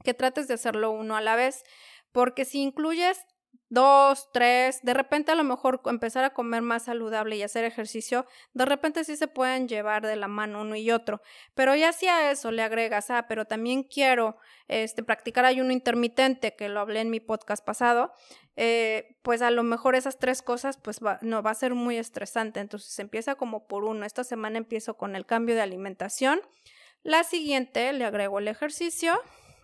que 0.05 0.15
trates 0.15 0.49
de 0.49 0.55
hacerlo 0.55 0.91
uno 0.91 1.17
a 1.17 1.21
la 1.21 1.37
vez, 1.37 1.63
porque 2.13 2.45
si 2.45 2.61
incluyes 2.61 3.19
dos, 3.71 4.31
tres, 4.33 4.83
de 4.83 4.93
repente 4.95 5.31
a 5.31 5.37
lo 5.37 5.45
mejor 5.45 5.81
empezar 5.87 6.25
a 6.25 6.35
comer 6.35 6.61
más 6.61 6.85
saludable 6.85 7.37
y 7.37 7.43
hacer 7.43 7.65
ejercicio, 7.65 8.27
de 8.53 8.67
repente 8.67 9.05
sí 9.05 9.17
se 9.17 9.29
pueden 9.29 9.69
llevar 9.69 10.05
de 10.05 10.17
la 10.17 10.29
mano 10.29 10.61
uno 10.63 10.75
y 10.75 10.91
otro, 10.91 11.23
pero 11.55 11.75
ya 11.77 11.93
si 11.93 12.09
a 12.09 12.33
eso 12.33 12.51
le 12.51 12.63
agregas, 12.63 13.11
ah, 13.11 13.27
pero 13.29 13.45
también 13.45 13.85
quiero 13.85 14.37
este, 14.67 15.05
practicar 15.05 15.45
ayuno 15.45 15.73
intermitente, 15.73 16.57
que 16.57 16.69
lo 16.69 16.81
hablé 16.81 17.01
en 17.01 17.11
mi 17.11 17.21
podcast 17.21 17.65
pasado, 17.65 18.13
eh, 18.57 19.17
pues 19.23 19.41
a 19.41 19.53
lo 19.53 19.63
mejor 19.63 19.95
esas 19.95 20.19
tres 20.19 20.43
cosas, 20.43 20.77
pues 20.77 21.01
no 21.21 21.43
va 21.43 21.51
a 21.53 21.55
ser 21.55 21.75
muy 21.75 21.97
estresante, 21.97 22.59
entonces 22.59 22.99
empieza 22.99 23.37
como 23.37 23.69
por 23.69 23.85
uno, 23.85 24.05
esta 24.05 24.25
semana 24.25 24.59
empiezo 24.59 24.97
con 24.97 25.15
el 25.15 25.27
cambio 25.27 25.55
de 25.55 25.63
alimentación, 25.63 26.41
la 27.05 27.23
siguiente 27.23 27.93
le 27.93 28.05
agrego 28.05 28.41
el 28.41 28.49
ejercicio, 28.49 29.19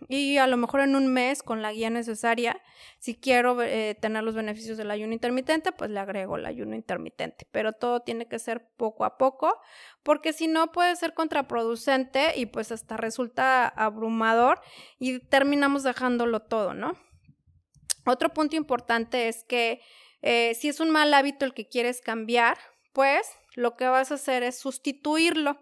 y 0.07 0.37
a 0.37 0.47
lo 0.47 0.57
mejor 0.57 0.81
en 0.81 0.95
un 0.95 1.07
mes 1.07 1.43
con 1.43 1.61
la 1.61 1.73
guía 1.73 1.89
necesaria, 1.89 2.61
si 2.99 3.15
quiero 3.15 3.61
eh, 3.61 3.97
tener 3.99 4.23
los 4.23 4.35
beneficios 4.35 4.77
del 4.77 4.91
ayuno 4.91 5.13
intermitente, 5.13 5.71
pues 5.71 5.89
le 5.89 5.99
agrego 5.99 6.37
el 6.37 6.45
ayuno 6.45 6.75
intermitente, 6.75 7.47
pero 7.51 7.73
todo 7.73 8.01
tiene 8.01 8.27
que 8.27 8.39
ser 8.39 8.69
poco 8.77 9.05
a 9.05 9.17
poco, 9.17 9.59
porque 10.03 10.33
si 10.33 10.47
no 10.47 10.71
puede 10.71 10.95
ser 10.95 11.13
contraproducente 11.13 12.37
y 12.37 12.45
pues 12.45 12.71
hasta 12.71 12.97
resulta 12.97 13.67
abrumador 13.67 14.61
y 14.99 15.19
terminamos 15.19 15.83
dejándolo 15.83 16.41
todo, 16.41 16.73
¿no? 16.73 16.93
Otro 18.05 18.33
punto 18.33 18.55
importante 18.55 19.27
es 19.27 19.43
que 19.43 19.81
eh, 20.21 20.55
si 20.55 20.69
es 20.69 20.79
un 20.79 20.89
mal 20.89 21.13
hábito 21.13 21.45
el 21.45 21.53
que 21.53 21.67
quieres 21.67 22.01
cambiar, 22.01 22.57
pues 22.93 23.29
lo 23.55 23.75
que 23.75 23.87
vas 23.87 24.11
a 24.11 24.15
hacer 24.15 24.43
es 24.43 24.57
sustituirlo. 24.57 25.59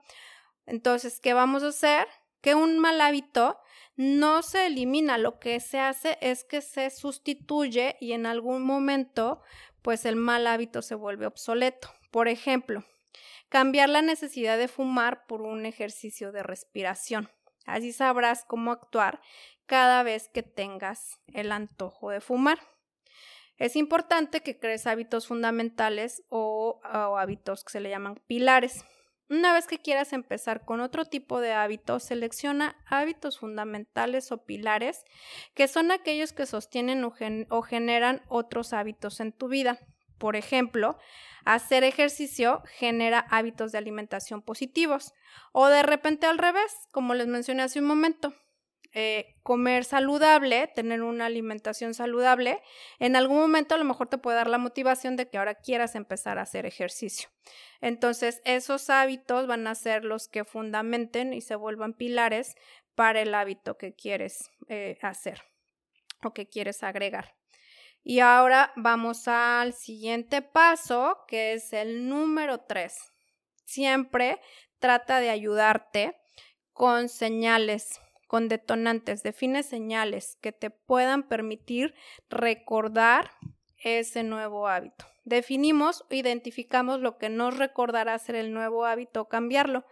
Entonces, 0.65 1.19
¿qué 1.19 1.33
vamos 1.33 1.63
a 1.63 1.69
hacer? 1.69 2.07
Que 2.41 2.55
un 2.55 2.77
mal 2.79 3.01
hábito 3.01 3.57
no 3.95 4.41
se 4.41 4.67
elimina, 4.67 5.17
lo 5.17 5.39
que 5.39 5.59
se 5.59 5.79
hace 5.79 6.17
es 6.21 6.43
que 6.43 6.61
se 6.61 6.89
sustituye 6.89 7.95
y 8.01 8.11
en 8.11 8.25
algún 8.25 8.63
momento 8.63 9.41
pues 9.81 10.05
el 10.05 10.15
mal 10.15 10.47
hábito 10.47 10.81
se 10.81 10.95
vuelve 10.95 11.27
obsoleto. 11.27 11.89
Por 12.11 12.27
ejemplo, 12.27 12.83
cambiar 13.49 13.89
la 13.89 14.01
necesidad 14.01 14.57
de 14.57 14.67
fumar 14.67 15.25
por 15.27 15.41
un 15.41 15.65
ejercicio 15.65 16.31
de 16.31 16.43
respiración. 16.43 17.29
Así 17.65 17.93
sabrás 17.93 18.43
cómo 18.45 18.71
actuar 18.71 19.21
cada 19.65 20.03
vez 20.03 20.27
que 20.27 20.43
tengas 20.43 21.19
el 21.33 21.51
antojo 21.51 22.09
de 22.09 22.19
fumar. 22.19 22.59
Es 23.57 23.75
importante 23.75 24.41
que 24.41 24.59
crees 24.59 24.85
hábitos 24.87 25.27
fundamentales 25.27 26.23
o, 26.29 26.81
o 26.83 27.17
hábitos 27.17 27.63
que 27.63 27.71
se 27.71 27.79
le 27.79 27.89
llaman 27.89 28.15
pilares. 28.27 28.83
Una 29.27 29.53
vez 29.53 29.65
que 29.65 29.79
quieras 29.79 30.13
empezar 30.13 30.65
con 30.65 30.81
otro 30.81 31.05
tipo 31.05 31.41
de 31.41 31.51
hábitos, 31.51 32.03
selecciona 32.03 32.75
hábitos 32.85 33.39
fundamentales 33.39 34.31
o 34.31 34.45
pilares, 34.45 35.03
que 35.55 35.67
son 35.67 35.91
aquellos 35.91 36.31
que 36.31 36.45
sostienen 36.45 37.03
o, 37.03 37.61
generan 37.63 38.21
otros 38.27 38.71
hábitos 38.71 39.19
en 39.19 39.31
tu 39.31 39.47
vida. 39.47 39.79
Por 40.19 40.35
ejemplo, 40.35 40.99
hacer 41.43 41.83
ejercicio 41.83 42.61
genera 42.77 43.19
hábitos 43.31 43.71
de 43.71 43.79
alimentación 43.79 44.43
positivos 44.43 45.13
o 45.51 45.67
de 45.67 45.81
repente 45.81 46.27
al 46.27 46.37
revés, 46.37 46.71
como 46.91 47.15
les 47.15 47.27
mencioné 47.27 47.63
hace 47.63 47.79
un 47.79 47.85
momento. 47.85 48.33
Eh, 48.97 49.35
comer 49.43 49.83
saludable, 49.83 50.67
tener 50.67 51.03
una 51.03 51.25
alimentación 51.25 51.93
saludable, 51.93 52.61
en 52.97 53.17
algún 53.17 53.39
momento 53.39 53.75
a 53.75 53.77
lo 53.77 53.83
mejor 53.83 54.07
te 54.07 54.17
puede 54.17 54.37
dar 54.37 54.49
la 54.49 54.57
motivación 54.57 55.17
de 55.17 55.29
que 55.29 55.37
ahora 55.37 55.55
quieras 55.55 55.95
empezar 55.95 56.39
a 56.39 56.43
hacer 56.43 56.65
ejercicio. 56.65 57.27
Entonces, 57.81 58.41
esos 58.45 58.89
hábitos 58.89 59.47
van 59.47 59.67
a 59.67 59.75
ser 59.75 60.05
los 60.05 60.29
que 60.29 60.45
fundamenten 60.45 61.33
y 61.33 61.41
se 61.41 61.57
vuelvan 61.57 61.91
pilares 61.91 62.55
para 62.95 63.19
el 63.19 63.35
hábito 63.35 63.77
que 63.77 63.93
quieres 63.93 64.49
eh, 64.69 64.97
hacer 65.01 65.41
o 66.23 66.33
que 66.33 66.47
quieres 66.47 66.81
agregar. 66.81 67.35
Y 68.01 68.21
ahora 68.21 68.71
vamos 68.77 69.27
al 69.27 69.73
siguiente 69.73 70.41
paso, 70.41 71.17
que 71.27 71.51
es 71.51 71.73
el 71.73 72.07
número 72.07 72.61
tres. 72.61 72.97
Siempre 73.65 74.39
trata 74.79 75.19
de 75.19 75.31
ayudarte 75.31 76.15
con 76.71 77.09
señales 77.09 77.99
con 78.35 78.49
detonantes, 78.49 79.23
define 79.23 79.63
señales 79.63 80.37
que 80.41 80.51
te 80.51 80.69
puedan 80.69 81.23
permitir 81.23 81.95
recordar 82.29 83.31
ese 83.77 84.23
nuevo 84.23 84.67
hábito. 84.67 85.05
Definimos 85.23 86.01
o 86.11 86.13
identificamos 86.13 86.99
lo 86.99 87.17
que 87.17 87.29
nos 87.29 87.57
recordará 87.57 88.13
hacer 88.13 88.35
el 88.35 88.53
nuevo 88.53 88.85
hábito 88.85 89.21
o 89.21 89.29
cambiarlo. 89.29 89.85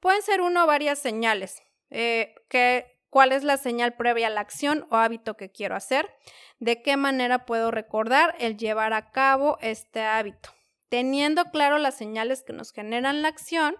Pueden 0.00 0.22
ser 0.22 0.40
uno 0.40 0.64
o 0.64 0.66
varias 0.66 1.00
señales. 1.00 1.62
Eh, 1.90 2.34
¿Cuál 3.10 3.30
es 3.30 3.44
la 3.44 3.58
señal 3.58 3.92
previa 3.92 4.28
a 4.28 4.30
la 4.30 4.40
acción 4.40 4.86
o 4.88 4.96
hábito 4.96 5.36
que 5.36 5.50
quiero 5.50 5.76
hacer? 5.76 6.08
¿De 6.60 6.80
qué 6.80 6.96
manera 6.96 7.44
puedo 7.44 7.70
recordar 7.70 8.34
el 8.38 8.56
llevar 8.56 8.94
a 8.94 9.10
cabo 9.10 9.58
este 9.60 10.00
hábito? 10.00 10.48
Teniendo 10.92 11.46
claro 11.46 11.78
las 11.78 11.96
señales 11.96 12.42
que 12.42 12.52
nos 12.52 12.70
generan 12.70 13.22
la 13.22 13.28
acción, 13.28 13.76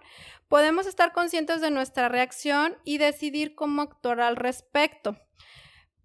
podemos 0.47 0.87
estar 0.87 1.13
conscientes 1.13 1.61
de 1.61 1.69
nuestra 1.69 2.09
reacción 2.09 2.75
y 2.85 2.97
decidir 2.97 3.53
cómo 3.53 3.83
actuar 3.83 4.19
al 4.19 4.35
respecto. 4.35 5.15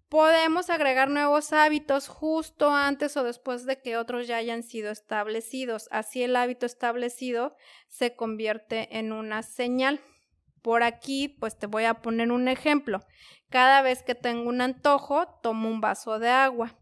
Podemos 0.07 0.69
agregar 0.69 1.09
nuevos 1.09 1.51
hábitos 1.51 2.07
justo 2.07 2.69
antes 2.69 3.17
o 3.17 3.23
después 3.23 3.65
de 3.65 3.81
que 3.81 3.97
otros 3.97 4.27
ya 4.27 4.37
hayan 4.37 4.61
sido 4.61 4.91
establecidos. 4.91 5.87
Así 5.89 6.21
el 6.21 6.35
hábito 6.35 6.67
establecido 6.67 7.55
se 7.87 8.15
convierte 8.15 8.99
en 8.99 9.11
una 9.11 9.41
señal. 9.41 10.01
Por 10.61 10.83
aquí, 10.83 11.27
pues 11.27 11.57
te 11.57 11.65
voy 11.65 11.85
a 11.85 12.03
poner 12.03 12.31
un 12.31 12.47
ejemplo. 12.47 13.03
Cada 13.49 13.81
vez 13.81 14.03
que 14.03 14.13
tengo 14.13 14.47
un 14.47 14.61
antojo, 14.61 15.25
tomo 15.41 15.69
un 15.69 15.81
vaso 15.81 16.19
de 16.19 16.29
agua. 16.29 16.77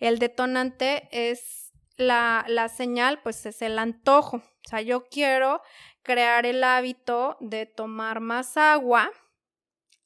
El 0.00 0.18
detonante 0.18 1.08
es 1.12 1.69
la, 2.00 2.44
la 2.48 2.68
señal 2.68 3.20
pues 3.22 3.44
es 3.46 3.62
el 3.62 3.78
antojo. 3.78 4.38
O 4.38 4.68
sea, 4.68 4.80
yo 4.80 5.06
quiero 5.08 5.62
crear 6.02 6.46
el 6.46 6.62
hábito 6.64 7.36
de 7.40 7.66
tomar 7.66 8.20
más 8.20 8.56
agua. 8.56 9.10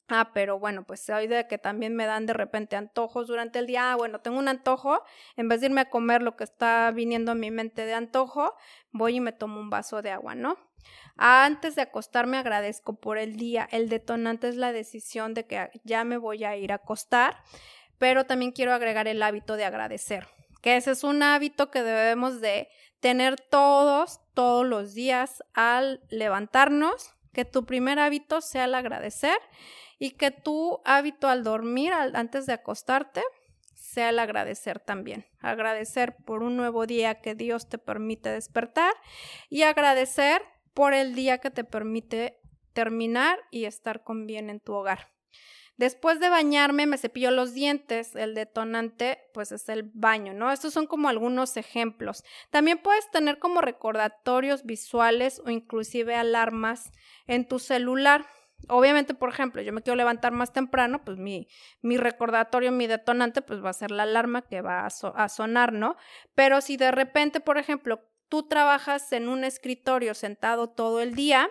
Ah, 0.07 0.31
pero 0.35 0.59
bueno, 0.59 0.83
pues 0.85 1.09
hoy 1.09 1.25
de 1.25 1.47
que 1.47 1.57
también 1.57 1.95
me 1.95 2.05
dan 2.05 2.27
de 2.27 2.33
repente 2.33 2.75
antojos 2.75 3.27
durante 3.27 3.57
el 3.57 3.65
día. 3.65 3.91
Ah, 3.91 3.95
bueno, 3.95 4.21
tengo 4.21 4.37
un 4.37 4.47
antojo. 4.47 5.01
En 5.35 5.49
vez 5.49 5.61
de 5.61 5.67
irme 5.67 5.81
a 5.81 5.89
comer 5.89 6.21
lo 6.21 6.35
que 6.35 6.43
está 6.43 6.91
viniendo 6.91 7.31
a 7.31 7.35
mi 7.35 7.49
mente 7.49 7.85
de 7.85 7.95
antojo, 7.95 8.53
voy 8.91 9.15
y 9.15 9.19
me 9.19 9.31
tomo 9.31 9.59
un 9.59 9.71
vaso 9.71 10.03
de 10.03 10.11
agua, 10.11 10.35
¿no? 10.35 10.57
Antes 11.17 11.75
de 11.75 11.81
acostarme 11.81 12.37
agradezco 12.37 12.99
por 12.99 13.17
el 13.17 13.35
día. 13.35 13.67
El 13.71 13.89
detonante 13.89 14.47
es 14.47 14.57
la 14.57 14.71
decisión 14.71 15.33
de 15.33 15.47
que 15.47 15.71
ya 15.83 16.03
me 16.03 16.17
voy 16.17 16.43
a 16.43 16.55
ir 16.55 16.71
a 16.71 16.75
acostar, 16.75 17.37
pero 17.97 18.25
también 18.25 18.51
quiero 18.51 18.73
agregar 18.73 19.07
el 19.07 19.23
hábito 19.23 19.55
de 19.55 19.65
agradecer 19.65 20.27
que 20.65 20.77
ese 20.77 20.89
es 20.89 21.03
un 21.03 21.21
hábito 21.21 21.69
que 21.69 21.83
debemos 21.83 22.41
de 22.41 22.69
tener 22.99 23.39
todos, 23.39 24.19
todos 24.33 24.65
los 24.65 24.95
días 24.95 25.43
al 25.53 26.01
levantarnos, 26.09 27.13
que 27.33 27.45
tu 27.45 27.67
primer 27.67 27.99
hábito 27.99 28.41
sea 28.41 28.65
el 28.65 28.73
agradecer 28.73 29.37
y 29.99 30.17
que 30.17 30.31
tu 30.31 30.81
hábito 30.83 31.27
al 31.27 31.43
dormir, 31.43 31.93
antes 31.93 32.47
de 32.47 32.53
acostarte, 32.53 33.21
sea 33.75 34.09
el 34.09 34.17
agradecer 34.17 34.79
también. 34.79 35.27
Agradecer 35.39 36.15
por 36.25 36.41
un 36.41 36.57
nuevo 36.57 36.87
día 36.87 37.21
que 37.21 37.35
Dios 37.35 37.69
te 37.69 37.77
permite 37.77 38.29
despertar 38.29 38.95
y 39.51 39.61
agradecer 39.61 40.41
por 40.73 40.95
el 40.95 41.13
día 41.13 41.37
que 41.37 41.51
te 41.51 41.63
permite 41.63 42.39
terminar 42.73 43.37
y 43.51 43.65
estar 43.65 44.03
con 44.03 44.25
bien 44.25 44.49
en 44.49 44.59
tu 44.59 44.73
hogar. 44.73 45.14
Después 45.77 46.21
de 46.21 46.29
bañarme, 46.29 46.85
me 46.85 46.97
cepillo 46.97 47.31
los 47.31 47.53
dientes. 47.53 48.15
El 48.15 48.33
detonante, 48.33 49.19
pues 49.33 49.51
es 49.51 49.67
el 49.67 49.83
baño, 49.93 50.33
¿no? 50.33 50.51
Estos 50.51 50.73
son 50.73 50.87
como 50.87 51.09
algunos 51.09 51.57
ejemplos. 51.57 52.23
También 52.49 52.77
puedes 52.77 53.09
tener 53.11 53.39
como 53.39 53.61
recordatorios 53.61 54.63
visuales 54.63 55.41
o 55.45 55.49
inclusive 55.49 56.15
alarmas 56.15 56.91
en 57.27 57.45
tu 57.47 57.59
celular. 57.59 58.25
Obviamente, 58.69 59.13
por 59.13 59.29
ejemplo, 59.29 59.61
yo 59.61 59.73
me 59.73 59.81
quiero 59.81 59.97
levantar 59.97 60.31
más 60.31 60.53
temprano, 60.53 61.03
pues 61.03 61.17
mi, 61.17 61.47
mi 61.81 61.97
recordatorio, 61.97 62.71
mi 62.71 62.87
detonante, 62.87 63.41
pues 63.41 63.63
va 63.63 63.69
a 63.69 63.73
ser 63.73 63.91
la 63.91 64.03
alarma 64.03 64.43
que 64.43 64.61
va 64.61 64.87
a, 64.87 64.87
a 64.87 65.29
sonar, 65.29 65.73
¿no? 65.73 65.97
Pero 66.35 66.61
si 66.61 66.77
de 66.77 66.91
repente, 66.91 67.41
por 67.41 67.57
ejemplo, 67.57 68.01
tú 68.29 68.47
trabajas 68.47 69.11
en 69.11 69.27
un 69.27 69.43
escritorio 69.43 70.13
sentado 70.13 70.69
todo 70.69 71.01
el 71.01 71.15
día, 71.15 71.49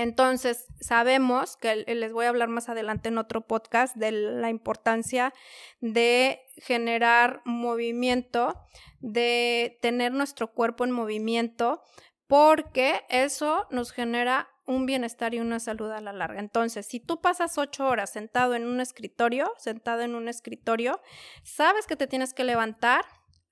entonces, 0.00 0.66
sabemos 0.80 1.56
que 1.56 1.76
les 1.76 2.12
voy 2.12 2.24
a 2.24 2.30
hablar 2.30 2.48
más 2.48 2.68
adelante 2.68 3.08
en 3.08 3.18
otro 3.18 3.46
podcast 3.46 3.94
de 3.96 4.12
la 4.12 4.48
importancia 4.48 5.34
de 5.80 6.40
generar 6.56 7.42
movimiento, 7.44 8.58
de 9.00 9.78
tener 9.82 10.12
nuestro 10.12 10.52
cuerpo 10.52 10.84
en 10.84 10.92
movimiento, 10.92 11.82
porque 12.26 13.02
eso 13.10 13.66
nos 13.70 13.92
genera 13.92 14.48
un 14.64 14.86
bienestar 14.86 15.34
y 15.34 15.40
una 15.40 15.60
salud 15.60 15.90
a 15.90 16.00
la 16.00 16.12
larga. 16.12 16.40
Entonces, 16.40 16.86
si 16.86 17.00
tú 17.00 17.20
pasas 17.20 17.58
ocho 17.58 17.86
horas 17.86 18.10
sentado 18.10 18.54
en 18.54 18.66
un 18.66 18.80
escritorio, 18.80 19.52
sentado 19.58 20.02
en 20.02 20.14
un 20.14 20.28
escritorio, 20.28 21.00
sabes 21.42 21.86
que 21.86 21.96
te 21.96 22.06
tienes 22.06 22.32
que 22.32 22.44
levantar 22.44 23.04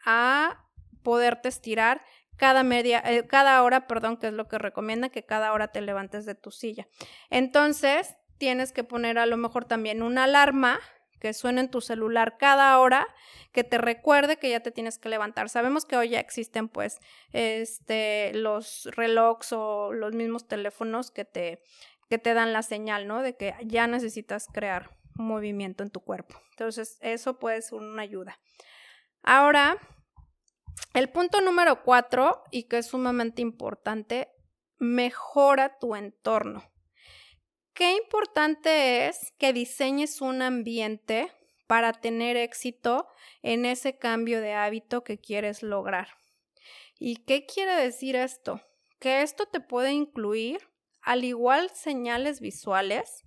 a 0.05 0.67
poderte 1.03 1.49
estirar, 1.49 2.03
cada 2.41 2.63
media, 2.63 3.03
eh, 3.05 3.27
cada 3.27 3.63
hora, 3.63 3.87
perdón, 3.87 4.17
que 4.17 4.29
es 4.29 4.33
lo 4.33 4.49
que 4.49 4.57
recomienda, 4.57 5.11
que 5.11 5.27
cada 5.27 5.53
hora 5.53 5.69
te 5.69 5.83
levantes 5.83 6.25
de 6.25 6.35
tu 6.35 6.51
silla. 6.51 6.89
Entonces, 7.29 8.17
tienes 8.39 8.73
que 8.73 8.83
poner 8.83 9.19
a 9.19 9.27
lo 9.27 9.37
mejor 9.37 9.67
también 9.67 10.03
una 10.03 10.25
alarma 10.25 10.81
que 11.21 11.35
suene 11.35 11.61
en 11.61 11.71
tu 11.71 11.83
celular 11.83 12.39
cada 12.39 12.79
hora, 12.79 13.07
que 13.53 13.63
te 13.63 13.77
recuerde 13.77 14.39
que 14.39 14.49
ya 14.49 14.61
te 14.61 14.71
tienes 14.71 14.97
que 14.97 15.11
levantar. 15.11 15.51
Sabemos 15.51 15.85
que 15.85 15.99
hoy 15.99 16.09
ya 16.09 16.21
existen 16.21 16.69
pues 16.69 16.99
este 17.35 18.33
los 18.33 18.89
relojes 18.97 19.53
o 19.53 19.93
los 19.93 20.15
mismos 20.15 20.49
teléfonos 20.49 21.11
que 21.11 21.27
te 21.27 21.63
que 22.09 22.17
te 22.17 22.33
dan 22.33 22.55
la 22.55 22.63
señal, 22.63 23.07
¿no? 23.07 23.21
De 23.21 23.37
que 23.37 23.55
ya 23.67 23.87
necesitas 23.87 24.47
crear 24.47 24.97
movimiento 25.15 25.83
en 25.83 25.91
tu 25.91 26.01
cuerpo. 26.01 26.41
Entonces, 26.53 26.97
eso 27.03 27.39
puede 27.39 27.61
ser 27.61 27.81
una 27.81 28.01
ayuda. 28.01 28.41
Ahora, 29.23 29.77
el 30.95 31.09
punto 31.11 31.41
número 31.41 31.83
cuatro, 31.83 32.43
y 32.51 32.65
que 32.65 32.79
es 32.79 32.87
sumamente 32.87 33.43
importante, 33.43 34.29
mejora 34.79 35.79
tu 35.79 35.95
entorno. 35.95 36.65
Qué 37.75 37.93
importante 37.93 39.07
es 39.07 39.33
que 39.39 39.53
diseñes 39.53 40.21
un 40.21 40.43
ambiente 40.43 41.33
para 41.67 41.93
tener 41.93 42.37
éxito 42.37 43.07
en 43.43 43.65
ese 43.65 43.97
cambio 43.97 44.41
de 44.41 44.55
hábito 44.55 45.05
que 45.05 45.19
quieres 45.19 45.63
lograr. 45.63 46.09
¿Y 46.99 47.17
qué 47.25 47.47
quiere 47.47 47.77
decir 47.77 48.17
esto? 48.17 48.61
Que 48.99 49.23
esto 49.23 49.47
te 49.47 49.61
puede 49.61 49.93
incluir, 49.93 50.59
al 51.01 51.25
igual, 51.25 51.71
señales 51.71 52.41
visuales 52.41 53.25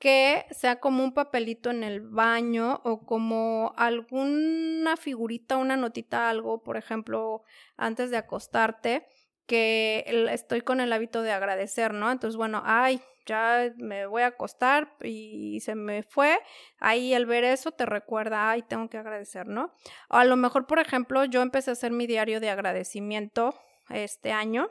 que 0.00 0.46
sea 0.50 0.80
como 0.80 1.04
un 1.04 1.12
papelito 1.12 1.70
en 1.70 1.84
el 1.84 2.00
baño 2.00 2.80
o 2.84 3.04
como 3.04 3.74
alguna 3.76 4.96
figurita, 4.96 5.58
una 5.58 5.76
notita, 5.76 6.30
algo, 6.30 6.62
por 6.62 6.78
ejemplo, 6.78 7.42
antes 7.76 8.10
de 8.10 8.16
acostarte, 8.16 9.06
que 9.46 10.04
estoy 10.30 10.62
con 10.62 10.80
el 10.80 10.92
hábito 10.94 11.20
de 11.20 11.32
agradecer, 11.32 11.92
¿no? 11.92 12.10
Entonces, 12.10 12.38
bueno, 12.38 12.62
ay, 12.64 13.02
ya 13.26 13.70
me 13.76 14.06
voy 14.06 14.22
a 14.22 14.28
acostar 14.28 14.96
y 15.02 15.60
se 15.60 15.74
me 15.74 16.02
fue. 16.02 16.38
Ahí 16.78 17.12
al 17.12 17.26
ver 17.26 17.44
eso 17.44 17.70
te 17.72 17.84
recuerda, 17.84 18.50
ay, 18.50 18.62
tengo 18.62 18.88
que 18.88 18.96
agradecer, 18.96 19.48
¿no? 19.48 19.74
O 20.08 20.16
a 20.16 20.24
lo 20.24 20.36
mejor, 20.36 20.66
por 20.66 20.78
ejemplo, 20.78 21.26
yo 21.26 21.42
empecé 21.42 21.70
a 21.70 21.72
hacer 21.74 21.92
mi 21.92 22.06
diario 22.06 22.40
de 22.40 22.48
agradecimiento 22.48 23.54
este 23.90 24.32
año 24.32 24.70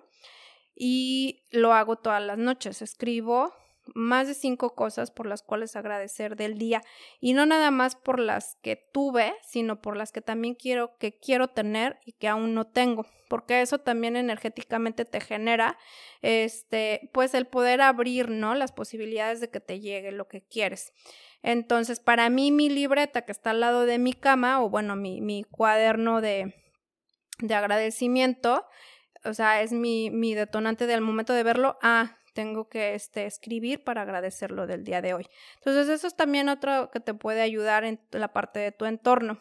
y 0.73 1.45
lo 1.51 1.73
hago 1.73 1.97
todas 1.97 2.23
las 2.23 2.39
noches. 2.39 2.81
Escribo 2.81 3.53
más 3.95 4.27
de 4.27 4.33
cinco 4.33 4.75
cosas 4.75 5.11
por 5.11 5.25
las 5.25 5.43
cuales 5.43 5.75
agradecer 5.75 6.35
del 6.35 6.57
día 6.57 6.81
y 7.19 7.33
no 7.33 7.45
nada 7.45 7.71
más 7.71 7.95
por 7.95 8.19
las 8.19 8.57
que 8.61 8.75
tuve, 8.75 9.33
sino 9.43 9.81
por 9.81 9.97
las 9.97 10.11
que 10.11 10.21
también 10.21 10.55
quiero 10.55 10.97
que 10.97 11.17
quiero 11.17 11.47
tener 11.47 11.99
y 12.05 12.13
que 12.13 12.27
aún 12.27 12.53
no 12.53 12.67
tengo, 12.67 13.05
porque 13.29 13.61
eso 13.61 13.79
también 13.79 14.15
energéticamente 14.15 15.05
te 15.05 15.21
genera 15.21 15.77
este 16.21 17.09
pues 17.13 17.33
el 17.33 17.45
poder 17.47 17.81
abrir, 17.81 18.29
¿no? 18.29 18.55
las 18.55 18.71
posibilidades 18.71 19.41
de 19.41 19.49
que 19.49 19.59
te 19.59 19.79
llegue 19.79 20.11
lo 20.11 20.27
que 20.27 20.41
quieres. 20.41 20.93
Entonces, 21.41 21.99
para 21.99 22.29
mí 22.29 22.51
mi 22.51 22.69
libreta 22.69 23.21
que 23.21 23.31
está 23.31 23.51
al 23.51 23.61
lado 23.61 23.85
de 23.85 23.97
mi 23.97 24.13
cama 24.13 24.61
o 24.61 24.69
bueno, 24.69 24.95
mi, 24.95 25.21
mi 25.21 25.43
cuaderno 25.43 26.19
de 26.19 26.53
de 27.41 27.55
agradecimiento, 27.55 28.65
o 29.23 29.33
sea, 29.33 29.61
es 29.61 29.71
mi, 29.71 30.09
mi 30.09 30.33
detonante 30.33 30.87
del 30.87 31.01
momento 31.01 31.33
de 31.33 31.43
verlo, 31.43 31.77
ah, 31.81 32.17
tengo 32.39 32.69
que 32.69 32.95
este, 32.95 33.25
escribir 33.25 33.83
para 33.83 34.03
agradecerlo 34.03 34.65
del 34.65 34.85
día 34.85 35.01
de 35.01 35.13
hoy. 35.13 35.27
Entonces, 35.57 35.89
eso 35.89 36.07
es 36.07 36.15
también 36.15 36.47
otro 36.47 36.89
que 36.89 37.01
te 37.01 37.13
puede 37.13 37.41
ayudar 37.41 37.83
en 37.83 37.99
la 38.11 38.31
parte 38.31 38.59
de 38.59 38.71
tu 38.71 38.85
entorno. 38.85 39.39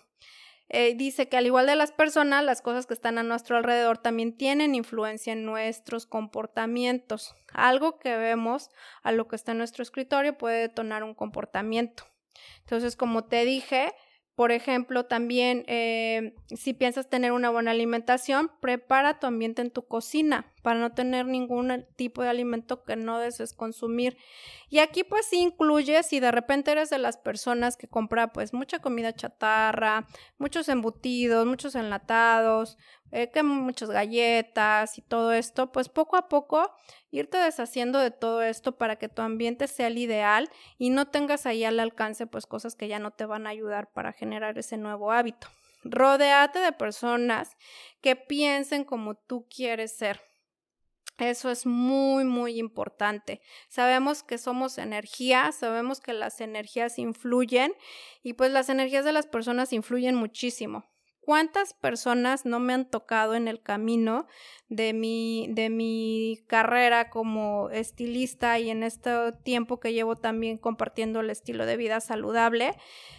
Eh, 0.68 0.96
dice 0.96 1.28
que 1.28 1.36
al 1.36 1.46
igual 1.46 1.66
de 1.66 1.76
las 1.76 1.92
personas, 1.92 2.42
las 2.42 2.60
cosas 2.60 2.86
que 2.86 2.94
están 2.94 3.16
a 3.18 3.22
nuestro 3.22 3.56
alrededor 3.56 3.98
también 3.98 4.36
tienen 4.36 4.74
influencia 4.74 5.32
en 5.32 5.44
nuestros 5.44 6.06
comportamientos. 6.06 7.36
Algo 7.52 8.00
que 8.00 8.16
vemos 8.16 8.68
a 9.04 9.12
lo 9.12 9.28
que 9.28 9.36
está 9.36 9.52
en 9.52 9.58
nuestro 9.58 9.84
escritorio 9.84 10.36
puede 10.36 10.62
detonar 10.62 11.04
un 11.04 11.14
comportamiento. 11.14 12.02
Entonces, 12.62 12.96
como 12.96 13.26
te 13.26 13.44
dije, 13.44 13.94
por 14.34 14.50
ejemplo, 14.50 15.06
también 15.06 15.64
eh, 15.68 16.34
si 16.48 16.74
piensas 16.74 17.08
tener 17.08 17.30
una 17.30 17.50
buena 17.50 17.70
alimentación, 17.70 18.50
prepara 18.60 19.20
tu 19.20 19.28
ambiente 19.28 19.62
en 19.62 19.70
tu 19.70 19.86
cocina 19.86 20.52
para 20.62 20.78
no 20.78 20.92
tener 20.92 21.26
ningún 21.26 21.86
tipo 21.96 22.22
de 22.22 22.28
alimento 22.28 22.84
que 22.84 22.96
no 22.96 23.18
desees 23.18 23.52
consumir. 23.52 24.16
Y 24.68 24.78
aquí 24.78 25.04
pues 25.04 25.26
sí 25.26 25.38
incluye 25.38 26.02
si 26.02 26.20
de 26.20 26.30
repente 26.30 26.72
eres 26.72 26.90
de 26.90 26.98
las 26.98 27.16
personas 27.16 27.76
que 27.76 27.88
compra 27.88 28.32
pues 28.32 28.52
mucha 28.52 28.80
comida 28.80 29.14
chatarra, 29.14 30.06
muchos 30.38 30.68
embutidos, 30.68 31.46
muchos 31.46 31.74
enlatados, 31.74 32.76
eh, 33.10 33.30
que 33.30 33.42
muchas 33.42 33.90
galletas 33.90 34.98
y 34.98 35.02
todo 35.02 35.32
esto, 35.32 35.72
pues 35.72 35.88
poco 35.88 36.16
a 36.16 36.28
poco 36.28 36.70
irte 37.10 37.38
deshaciendo 37.38 37.98
de 37.98 38.10
todo 38.10 38.42
esto 38.42 38.76
para 38.76 38.96
que 38.96 39.08
tu 39.08 39.22
ambiente 39.22 39.66
sea 39.66 39.86
el 39.86 39.96
ideal 39.96 40.50
y 40.76 40.90
no 40.90 41.06
tengas 41.06 41.46
ahí 41.46 41.64
al 41.64 41.80
alcance 41.80 42.26
pues 42.26 42.46
cosas 42.46 42.74
que 42.76 42.88
ya 42.88 42.98
no 42.98 43.12
te 43.12 43.24
van 43.24 43.46
a 43.46 43.50
ayudar 43.50 43.90
para 43.92 44.12
generar 44.12 44.58
ese 44.58 44.76
nuevo 44.76 45.10
hábito. 45.10 45.48
Rodéate 45.84 46.58
de 46.58 46.72
personas 46.72 47.56
que 48.00 48.16
piensen 48.16 48.84
como 48.84 49.14
tú 49.14 49.46
quieres 49.48 49.96
ser. 49.96 50.27
Eso 51.18 51.50
es 51.50 51.66
muy, 51.66 52.24
muy 52.24 52.58
importante. 52.58 53.40
Sabemos 53.68 54.22
que 54.22 54.38
somos 54.38 54.78
energía, 54.78 55.50
sabemos 55.50 56.00
que 56.00 56.12
las 56.12 56.40
energías 56.40 56.98
influyen 56.98 57.74
y 58.22 58.34
pues 58.34 58.52
las 58.52 58.68
energías 58.68 59.04
de 59.04 59.12
las 59.12 59.26
personas 59.26 59.72
influyen 59.72 60.14
muchísimo. 60.14 60.84
¿Cuántas 61.20 61.74
personas 61.74 62.46
no 62.46 62.58
me 62.58 62.72
han 62.72 62.88
tocado 62.88 63.34
en 63.34 63.48
el 63.48 63.60
camino 63.60 64.26
de 64.68 64.94
mi, 64.94 65.48
de 65.50 65.68
mi 65.68 66.38
carrera 66.46 67.10
como 67.10 67.68
estilista 67.68 68.58
y 68.58 68.70
en 68.70 68.82
este 68.82 69.10
tiempo 69.44 69.78
que 69.78 69.92
llevo 69.92 70.16
también 70.16 70.56
compartiendo 70.56 71.20
el 71.20 71.28
estilo 71.28 71.66
de 71.66 71.76
vida 71.76 72.00
saludable? 72.00 72.76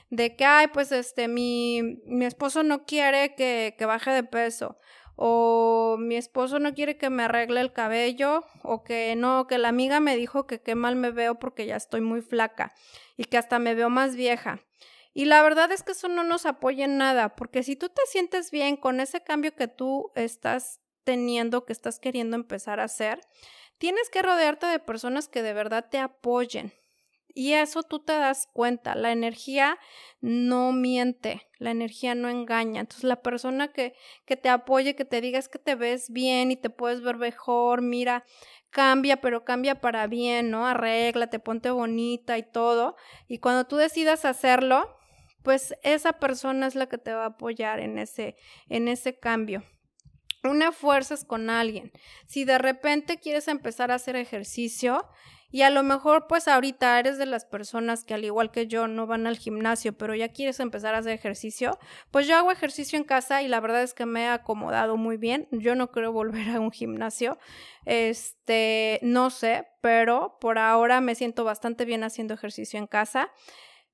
De 0.10 0.36
que, 0.36 0.46
ay, 0.46 0.68
pues 0.74 0.92
este, 0.92 1.28
mi, 1.28 2.00
mi 2.08 2.26
esposo 2.26 2.64
no 2.64 2.84
quiere 2.86 3.36
que, 3.36 3.76
que 3.78 3.86
baje 3.86 4.10
de 4.10 4.24
peso 4.24 4.78
o 5.22 5.98
mi 6.00 6.16
esposo 6.16 6.60
no 6.60 6.74
quiere 6.74 6.98
que 6.98 7.10
me 7.10 7.24
arregle 7.24 7.60
el 7.60 7.74
cabello, 7.74 8.46
o 8.64 8.86
que 8.86 9.18
no, 9.18 9.48
que 9.48 9.58
la 9.58 9.68
amiga 9.68 10.00
me 10.00 10.16
dijo 10.16 10.48
que 10.48 10.62
qué 10.62 10.76
mal 10.76 10.96
me 10.96 11.12
veo 11.12 11.36
porque 11.36 11.66
ya 11.66 11.76
estoy 11.76 12.00
muy 12.00 12.22
flaca 12.22 12.74
y 13.18 13.26
que 13.26 13.38
hasta 13.38 13.60
me 13.60 13.76
veo 13.76 13.90
más 13.90 14.16
vieja. 14.16 14.62
Y 15.14 15.26
la 15.26 15.44
verdad 15.44 15.74
es 15.74 15.84
que 15.84 15.92
eso 15.92 16.08
no 16.08 16.24
nos 16.24 16.46
apoya 16.46 16.86
en 16.86 16.98
nada, 16.98 17.36
porque 17.36 17.64
si 17.64 17.76
tú 17.76 17.90
te 17.90 18.02
sientes 18.06 18.50
bien 18.50 18.78
con 18.78 19.02
ese 19.02 19.22
cambio 19.22 19.54
que 19.54 19.68
tú 19.68 20.10
estás 20.16 20.80
teniendo, 21.04 21.66
que 21.66 21.74
estás 21.74 22.00
queriendo 22.00 22.38
empezar 22.38 22.80
a 22.80 22.86
hacer, 22.86 23.20
tienes 23.78 24.10
que 24.10 24.22
rodearte 24.22 24.68
de 24.68 24.80
personas 24.80 25.28
que 25.28 25.44
de 25.44 25.52
verdad 25.52 25.90
te 25.92 25.98
apoyen. 25.98 26.72
Y 27.34 27.54
eso 27.54 27.84
tú 27.84 28.00
te 28.00 28.14
das 28.14 28.48
cuenta, 28.52 28.96
la 28.96 29.12
energía 29.12 29.78
no 30.20 30.72
miente, 30.72 31.48
la 31.60 31.72
energía 31.72 32.16
no 32.16 32.28
engaña. 32.28 32.82
Entonces 32.82 33.04
la 33.04 33.22
persona 33.22 33.72
que, 33.72 33.94
que 34.26 34.36
te 34.36 34.50
apoye, 34.50 34.96
que 34.96 35.06
te 35.06 35.22
diga 35.22 35.40
es 35.40 35.48
que 35.48 35.60
te 35.60 35.76
ves 35.76 36.10
bien 36.10 36.52
y 36.52 36.58
te 36.58 36.70
puedes 36.70 37.02
ver 37.02 37.18
mejor, 37.18 37.82
mira, 37.82 38.26
cambia, 38.70 39.22
pero 39.22 39.46
cambia 39.46 39.80
para 39.80 40.08
bien, 40.08 40.50
¿no? 40.50 40.66
Arréglate, 40.66 41.40
ponte 41.40 41.70
bonita 41.70 42.38
y 42.38 42.44
todo. 42.44 42.96
Y 43.28 43.40
cuando 43.40 43.66
tú 43.66 43.76
decidas 43.76 44.26
hacerlo, 44.26 44.98
pues 45.44 45.76
esa 45.84 46.14
persona 46.14 46.68
es 46.68 46.76
la 46.76 46.88
que 46.88 46.98
te 46.98 47.14
va 47.14 47.24
a 47.24 47.28
apoyar 47.28 47.80
en 47.80 47.98
ese, 47.98 48.36
en 48.68 48.88
ese 48.88 49.18
cambio. 49.20 49.64
Una 50.44 50.72
fuerza 50.72 51.14
es 51.14 51.26
con 51.26 51.50
alguien. 51.50 51.92
Si 52.28 52.46
de 52.46 52.58
repente 52.58 53.20
quieres 53.20 53.48
empezar 53.48 53.92
a 53.92 53.96
hacer 53.96 54.16
ejercicio, 54.16 55.06
y 55.52 55.64
a 55.64 55.70
lo 55.70 55.84
mejor 55.84 56.28
pues 56.28 56.48
ahorita 56.48 57.00
eres 57.00 57.18
de 57.18 57.26
las 57.26 57.46
personas 57.46 58.04
que 58.04 58.14
al 58.14 58.24
igual 58.24 58.52
que 58.52 58.68
yo 58.68 58.88
no 58.88 59.08
van 59.08 59.28
al 59.28 59.38
gimnasio, 59.38 59.94
pero 59.98 60.14
ya 60.16 60.30
quieres 60.30 60.60
empezar 60.60 60.96
a 60.96 61.00
hacer 61.00 61.14
ejercicio, 61.14 61.78
pues 62.12 62.28
yo 62.28 62.36
hago 62.36 62.52
ejercicio 62.52 62.98
en 62.98 63.04
casa 63.04 63.42
y 63.42 63.48
la 63.48 63.60
verdad 63.60 63.82
es 63.84 63.94
que 63.94 64.06
me 64.06 64.24
he 64.24 64.28
acomodado 64.28 64.98
muy 64.98 65.18
bien. 65.18 65.48
Yo 65.52 65.76
no 65.76 65.92
quiero 65.92 66.12
volver 66.12 66.50
a 66.50 66.60
un 66.60 66.72
gimnasio. 66.72 67.38
Este, 67.86 69.00
no 69.02 69.30
sé, 69.30 69.68
pero 69.82 70.38
por 70.40 70.58
ahora 70.58 71.02
me 71.02 71.16
siento 71.16 71.44
bastante 71.44 71.86
bien 71.86 72.04
haciendo 72.04 72.34
ejercicio 72.34 72.78
en 72.78 72.88
casa. 72.88 73.32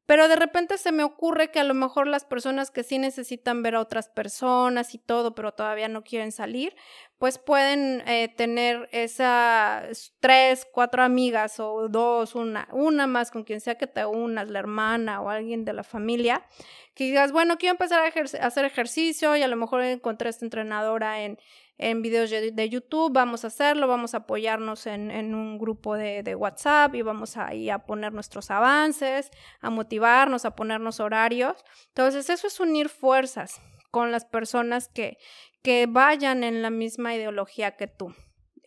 Pero 0.06 0.28
de 0.28 0.36
repente 0.36 0.78
se 0.78 0.92
me 0.92 1.04
ocurre 1.04 1.50
que 1.50 1.60
a 1.60 1.64
lo 1.64 1.74
mejor 1.74 2.08
las 2.08 2.26
personas 2.26 2.70
que 2.70 2.84
sí 2.84 3.00
necesitan 3.00 3.64
ver 3.64 3.76
a 3.76 3.82
otras 3.82 4.08
personas 4.08 4.94
y 4.94 5.00
todo, 5.00 5.34
pero 5.34 5.54
todavía 5.54 5.88
no 5.88 6.04
quieren 6.04 6.32
salir, 6.32 6.76
pues 7.18 7.40
pueden 7.40 8.08
eh, 8.08 8.28
tener 8.28 8.88
esas 8.92 10.14
tres, 10.20 10.68
cuatro 10.72 11.02
amigas 11.02 11.60
o 11.60 11.90
dos, 11.90 12.36
una, 12.36 12.68
una 12.72 13.08
más 13.08 13.32
con 13.32 13.44
quien 13.44 13.62
sea 13.62 13.76
que 13.76 13.88
te 13.88 14.06
unas, 14.06 14.50
la 14.50 14.60
hermana 14.60 15.22
o 15.22 15.30
alguien 15.30 15.66
de 15.66 15.74
la 15.74 15.84
familia, 15.84 16.46
que 16.94 17.06
digas, 17.06 17.32
bueno, 17.32 17.58
quiero 17.58 17.74
empezar 17.74 18.02
a, 18.02 18.46
hacer 18.46 18.66
ejercicio 18.66 19.36
y 19.36 19.42
a 19.42 19.48
lo 19.48 19.56
mejor 19.56 19.84
encontré 19.84 20.30
esta 20.30 20.46
entrenadora 20.46 21.24
en, 21.24 21.40
en 21.78 22.02
videos 22.02 22.30
de, 22.30 22.70
YouTube, 22.70 23.12
vamos 23.14 23.44
a 23.44 23.48
hacerlo, 23.48 23.88
vamos 23.88 24.14
a 24.14 24.18
apoyarnos 24.18 24.88
en, 24.88 25.36
un 25.36 25.58
grupo 25.58 25.96
de, 25.96 26.24
de, 26.24 26.36
WhatsApp 26.36 26.96
y 26.96 27.02
vamos 27.02 27.36
a 27.38 27.50
poner 27.86 28.14
nuestros 28.14 28.50
avances, 28.50 29.30
a 29.62 29.70
motivarnos, 29.70 30.46
a 30.46 30.56
ponernos 30.56 31.00
horarios. 31.00 31.56
Entonces, 31.90 32.30
eso 32.30 32.48
es 32.48 32.60
unir 32.60 32.90
fuerzas 32.90 33.62
con 33.92 34.12
las 34.12 34.26
personas 34.26 34.88
que, 34.88 35.18
que 35.64 35.86
vayan 35.88 36.44
en 36.44 36.62
la 36.62 36.70
misma 36.70 37.16
ideología 37.16 37.76
que 37.76 37.88
tú 37.88 38.14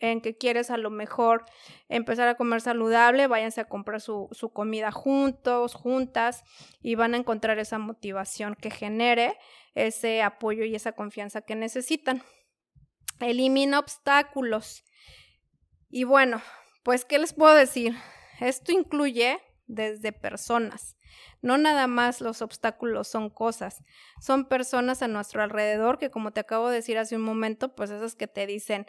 en 0.01 0.21
que 0.21 0.37
quieres 0.37 0.71
a 0.71 0.77
lo 0.77 0.89
mejor 0.89 1.45
empezar 1.89 2.27
a 2.27 2.35
comer 2.35 2.61
saludable, 2.61 3.27
váyanse 3.27 3.61
a 3.61 3.65
comprar 3.65 4.01
su, 4.01 4.29
su, 4.31 4.51
comida 4.53 4.91
juntos, 4.91 5.73
juntas, 5.73 6.43
y 6.81 6.95
van 6.95 7.13
a 7.13 7.17
encontrar 7.17 7.59
esa 7.59 7.79
motivación 7.79 8.55
que 8.55 8.71
genere 8.71 9.37
ese 9.75 10.21
apoyo 10.21 10.63
y 10.63 10.75
esa 10.75 10.93
confianza 10.93 11.41
que 11.41 11.55
necesitan. 11.55 12.23
Elimina 13.19 13.79
obstáculos. 13.79 14.83
Y 15.89 16.03
bueno, 16.03 16.41
pues, 16.83 17.05
¿qué 17.05 17.19
les 17.19 17.33
puedo 17.33 17.53
decir? 17.53 17.95
Esto 18.39 18.71
incluye 18.71 19.39
desde 19.67 20.11
personas. 20.11 20.95
No 21.41 21.57
nada 21.57 21.87
más 21.87 22.21
los 22.21 22.41
obstáculos 22.41 23.07
son 23.07 23.29
cosas, 23.29 23.83
son 24.21 24.45
personas 24.45 25.01
a 25.01 25.07
nuestro 25.07 25.41
alrededor 25.41 25.97
que 25.97 26.11
como 26.11 26.31
te 26.31 26.41
acabo 26.41 26.69
de 26.69 26.75
decir 26.75 26.97
hace 26.97 27.15
un 27.15 27.21
momento, 27.21 27.75
pues 27.75 27.89
esas 27.89 28.15
que 28.15 28.27
te 28.27 28.45
dicen, 28.45 28.85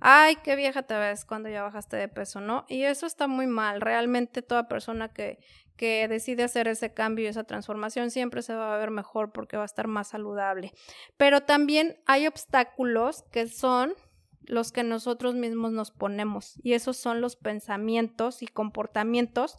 ay, 0.00 0.36
qué 0.42 0.56
vieja 0.56 0.82
te 0.82 0.94
ves 0.94 1.24
cuando 1.24 1.48
ya 1.48 1.62
bajaste 1.62 1.96
de 1.96 2.08
peso, 2.08 2.40
¿no? 2.40 2.64
Y 2.68 2.82
eso 2.82 3.06
está 3.06 3.28
muy 3.28 3.46
mal. 3.46 3.80
Realmente 3.80 4.42
toda 4.42 4.68
persona 4.68 5.12
que, 5.12 5.38
que 5.76 6.08
decide 6.08 6.42
hacer 6.42 6.68
ese 6.68 6.92
cambio 6.92 7.24
y 7.24 7.28
esa 7.28 7.44
transformación 7.44 8.10
siempre 8.10 8.42
se 8.42 8.54
va 8.54 8.74
a 8.74 8.78
ver 8.78 8.90
mejor 8.90 9.32
porque 9.32 9.56
va 9.56 9.62
a 9.62 9.66
estar 9.66 9.86
más 9.86 10.08
saludable. 10.08 10.72
Pero 11.16 11.42
también 11.42 11.98
hay 12.06 12.26
obstáculos 12.26 13.24
que 13.30 13.46
son 13.46 13.94
los 14.42 14.72
que 14.72 14.82
nosotros 14.82 15.34
mismos 15.34 15.72
nos 15.72 15.90
ponemos 15.90 16.54
y 16.62 16.72
esos 16.72 16.96
son 16.96 17.20
los 17.20 17.36
pensamientos 17.36 18.42
y 18.42 18.46
comportamientos 18.46 19.58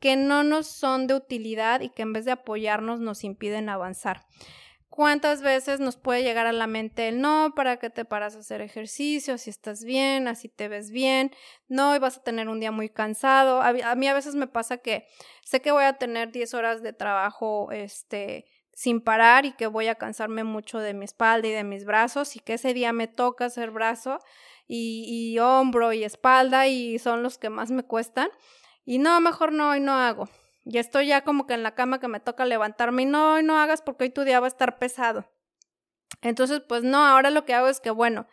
que 0.00 0.16
no 0.16 0.42
nos 0.42 0.66
son 0.66 1.06
de 1.06 1.14
utilidad 1.14 1.80
y 1.80 1.90
que 1.90 2.02
en 2.02 2.12
vez 2.12 2.24
de 2.24 2.32
apoyarnos 2.32 2.98
nos 2.98 3.22
impiden 3.22 3.68
avanzar. 3.68 4.26
¿Cuántas 4.92 5.40
veces 5.40 5.80
nos 5.80 5.96
puede 5.96 6.22
llegar 6.22 6.46
a 6.46 6.52
la 6.52 6.66
mente 6.66 7.08
el 7.08 7.22
no, 7.22 7.54
para 7.56 7.78
que 7.78 7.88
te 7.88 8.04
paras 8.04 8.36
a 8.36 8.40
hacer 8.40 8.60
ejercicio, 8.60 9.38
si 9.38 9.48
estás 9.48 9.84
bien, 9.84 10.28
así 10.28 10.50
te 10.50 10.68
ves 10.68 10.90
bien, 10.90 11.30
no, 11.66 11.96
y 11.96 11.98
vas 11.98 12.18
a 12.18 12.22
tener 12.22 12.50
un 12.50 12.60
día 12.60 12.72
muy 12.72 12.90
cansado? 12.90 13.62
A, 13.62 13.72
mí 13.72 14.06
a 14.06 14.12
veces 14.12 14.34
me 14.34 14.48
pasa 14.48 14.76
que 14.76 15.06
sé 15.46 15.62
que 15.62 15.72
voy 15.72 15.84
a 15.84 15.94
tener 15.94 16.30
10 16.30 16.52
horas 16.52 16.82
de 16.82 16.92
trabajo, 16.92 17.72
este, 17.72 18.44
sin 18.74 19.00
parar 19.00 19.46
y 19.46 19.52
que 19.52 19.66
voy 19.66 19.86
a 19.88 19.94
cansarme 19.94 20.44
mucho 20.44 20.78
de 20.78 20.92
mi 20.92 21.06
espalda 21.06 21.48
y 21.48 21.52
de 21.52 21.64
mis 21.64 21.86
brazos 21.86 22.36
y 22.36 22.40
que 22.40 22.52
ese 22.52 22.74
día 22.74 22.92
me 22.92 23.08
toca 23.08 23.46
hacer 23.46 23.70
brazo 23.70 24.18
y, 24.66 25.06
y 25.08 25.38
hombro 25.38 25.94
y 25.94 26.04
espalda 26.04 26.66
y 26.66 26.98
son 26.98 27.22
los 27.22 27.38
que 27.38 27.48
más 27.48 27.70
me 27.70 27.82
cuestan. 27.82 28.28
Y 28.84 28.98
no, 28.98 29.18
mejor 29.22 29.52
no, 29.52 29.70
hoy 29.70 29.80
no 29.80 29.94
hago. 29.94 30.28
Y 30.64 30.78
estoy 30.78 31.08
ya 31.08 31.22
como 31.22 31.46
que 31.46 31.54
en 31.54 31.62
la 31.62 31.74
cama 31.74 31.98
que 31.98 32.08
me 32.08 32.20
toca 32.20 32.44
levantarme 32.44 33.02
y 33.02 33.06
no, 33.06 33.42
no 33.42 33.58
hagas 33.58 33.82
porque 33.82 34.04
hoy 34.04 34.10
tu 34.10 34.22
día 34.22 34.40
va 34.40 34.46
a 34.46 34.48
estar 34.48 34.78
pesado. 34.78 35.26
Entonces, 36.20 36.60
pues 36.68 36.84
no, 36.84 37.04
ahora 37.04 37.30
lo 37.30 37.44
que 37.44 37.54
hago 37.54 37.68
es 37.68 37.80
que, 37.80 37.90
bueno, 37.90 38.26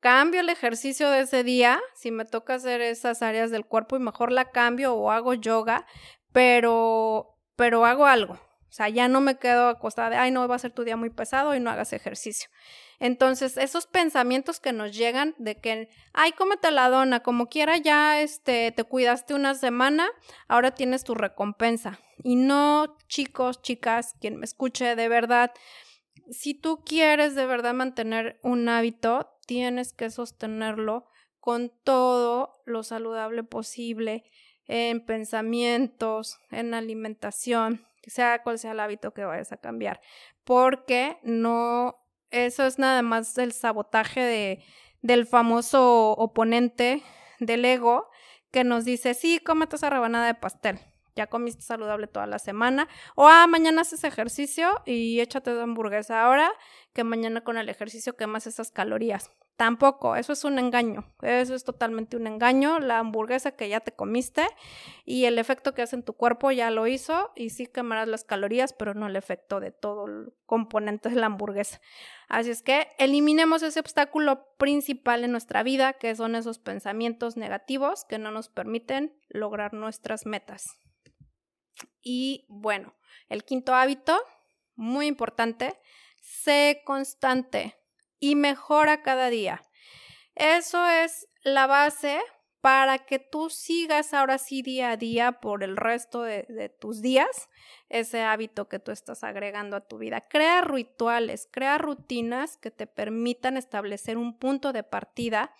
cambio 0.00 0.40
el 0.40 0.50
ejercicio 0.50 1.10
de 1.10 1.20
ese 1.20 1.44
día, 1.44 1.80
si 1.94 2.10
me 2.10 2.26
toca 2.26 2.54
hacer 2.54 2.82
esas 2.82 3.22
áreas 3.22 3.50
del 3.50 3.64
cuerpo 3.64 3.96
y 3.96 4.00
mejor 4.00 4.32
la 4.32 4.50
cambio 4.50 4.94
o 4.94 5.10
hago 5.10 5.32
yoga, 5.34 5.86
pero, 6.32 7.38
pero 7.56 7.86
hago 7.86 8.04
algo. 8.06 8.38
O 8.74 8.76
sea, 8.76 8.88
ya 8.88 9.06
no 9.06 9.20
me 9.20 9.38
quedo 9.38 9.68
acostada 9.68 10.10
de, 10.10 10.16
ay, 10.16 10.32
no, 10.32 10.48
va 10.48 10.56
a 10.56 10.58
ser 10.58 10.72
tu 10.72 10.82
día 10.82 10.96
muy 10.96 11.08
pesado 11.08 11.54
y 11.54 11.60
no 11.60 11.70
hagas 11.70 11.92
ejercicio. 11.92 12.50
Entonces, 12.98 13.56
esos 13.56 13.86
pensamientos 13.86 14.58
que 14.58 14.72
nos 14.72 14.96
llegan 14.96 15.36
de 15.38 15.60
que, 15.60 15.90
ay, 16.12 16.32
cómete 16.32 16.72
la 16.72 16.88
dona, 16.88 17.20
como 17.20 17.46
quiera 17.46 17.76
ya 17.76 18.20
este, 18.20 18.72
te 18.72 18.82
cuidaste 18.82 19.32
una 19.32 19.54
semana, 19.54 20.08
ahora 20.48 20.72
tienes 20.72 21.04
tu 21.04 21.14
recompensa. 21.14 22.00
Y 22.24 22.34
no, 22.34 22.96
chicos, 23.06 23.62
chicas, 23.62 24.16
quien 24.20 24.38
me 24.38 24.44
escuche 24.44 24.96
de 24.96 25.08
verdad, 25.08 25.52
si 26.32 26.54
tú 26.54 26.82
quieres 26.84 27.36
de 27.36 27.46
verdad 27.46 27.74
mantener 27.74 28.40
un 28.42 28.68
hábito, 28.68 29.38
tienes 29.46 29.92
que 29.92 30.10
sostenerlo 30.10 31.06
con 31.38 31.70
todo 31.84 32.60
lo 32.66 32.82
saludable 32.82 33.44
posible 33.44 34.24
en 34.66 35.06
pensamientos, 35.06 36.38
en 36.50 36.74
alimentación, 36.74 37.86
sea 38.10 38.42
cual 38.42 38.58
sea 38.58 38.72
el 38.72 38.80
hábito 38.80 39.12
que 39.12 39.24
vayas 39.24 39.52
a 39.52 39.56
cambiar, 39.56 40.00
porque 40.44 41.18
no 41.22 41.94
eso 42.30 42.66
es 42.66 42.78
nada 42.78 43.02
más 43.02 43.38
el 43.38 43.52
sabotaje 43.52 44.20
de, 44.20 44.64
del 45.02 45.26
famoso 45.26 46.12
oponente 46.12 47.02
del 47.38 47.64
ego 47.64 48.08
que 48.50 48.64
nos 48.64 48.84
dice, 48.84 49.14
sí, 49.14 49.38
cómete 49.38 49.76
esa 49.76 49.90
rebanada 49.90 50.26
de 50.26 50.34
pastel, 50.34 50.80
ya 51.16 51.26
comiste 51.26 51.62
saludable 51.62 52.06
toda 52.06 52.26
la 52.26 52.38
semana, 52.38 52.88
o 53.14 53.26
ah, 53.26 53.46
mañana 53.46 53.82
haces 53.82 54.04
ejercicio 54.04 54.82
y 54.84 55.20
échate 55.20 55.54
de 55.54 55.62
hamburguesa 55.62 56.24
ahora, 56.24 56.50
que 56.92 57.04
mañana 57.04 57.42
con 57.42 57.56
el 57.56 57.68
ejercicio 57.68 58.16
quemas 58.16 58.46
esas 58.46 58.70
calorías. 58.70 59.30
Tampoco, 59.56 60.16
eso 60.16 60.32
es 60.32 60.42
un 60.42 60.58
engaño, 60.58 61.14
eso 61.22 61.54
es 61.54 61.62
totalmente 61.62 62.16
un 62.16 62.26
engaño, 62.26 62.80
la 62.80 62.98
hamburguesa 62.98 63.52
que 63.52 63.68
ya 63.68 63.78
te 63.78 63.92
comiste 63.92 64.44
y 65.04 65.26
el 65.26 65.38
efecto 65.38 65.74
que 65.74 65.82
hace 65.82 65.94
en 65.94 66.02
tu 66.02 66.14
cuerpo 66.14 66.50
ya 66.50 66.72
lo 66.72 66.88
hizo 66.88 67.30
y 67.36 67.50
sí 67.50 67.68
quemarás 67.68 68.08
las 68.08 68.24
calorías, 68.24 68.72
pero 68.72 68.94
no 68.94 69.06
el 69.06 69.14
efecto 69.14 69.60
de 69.60 69.70
todo 69.70 70.06
el 70.06 70.32
componente 70.46 71.08
de 71.08 71.14
la 71.14 71.26
hamburguesa. 71.26 71.80
Así 72.28 72.50
es 72.50 72.62
que 72.62 72.88
eliminemos 72.98 73.62
ese 73.62 73.78
obstáculo 73.78 74.44
principal 74.56 75.22
en 75.22 75.30
nuestra 75.30 75.62
vida, 75.62 75.92
que 75.92 76.16
son 76.16 76.34
esos 76.34 76.58
pensamientos 76.58 77.36
negativos 77.36 78.04
que 78.04 78.18
no 78.18 78.32
nos 78.32 78.48
permiten 78.48 79.16
lograr 79.28 79.72
nuestras 79.72 80.26
metas. 80.26 80.66
Y 82.02 82.44
bueno, 82.48 82.92
el 83.28 83.44
quinto 83.44 83.72
hábito, 83.72 84.18
muy 84.74 85.06
importante, 85.06 85.78
sé 86.20 86.82
constante 86.84 87.76
y 88.24 88.36
mejora 88.36 89.02
cada 89.02 89.28
día. 89.28 89.62
Eso 90.34 90.86
es 90.86 91.28
la 91.42 91.66
base 91.66 92.22
para 92.62 93.00
que 93.00 93.18
tú 93.18 93.50
sigas 93.50 94.14
ahora 94.14 94.38
sí 94.38 94.62
día 94.62 94.92
a 94.92 94.96
día 94.96 95.32
por 95.42 95.62
el 95.62 95.76
resto 95.76 96.22
de, 96.22 96.74
tus 96.80 97.02
días 97.02 97.50
ese 97.90 98.22
hábito 98.22 98.66
que 98.66 98.78
tú 98.78 98.92
estás 98.92 99.22
agregando 99.24 99.76
a 99.76 99.86
tu 99.86 99.98
vida. 99.98 100.22
Crea 100.22 100.62
rituales, 100.62 101.46
crea 101.52 101.76
rutinas 101.76 102.56
que 102.56 102.70
te 102.70 102.86
permitan 102.86 103.58
establecer 103.58 104.16
un 104.16 104.38
punto 104.38 104.72
de 104.72 104.84
partida 104.84 105.52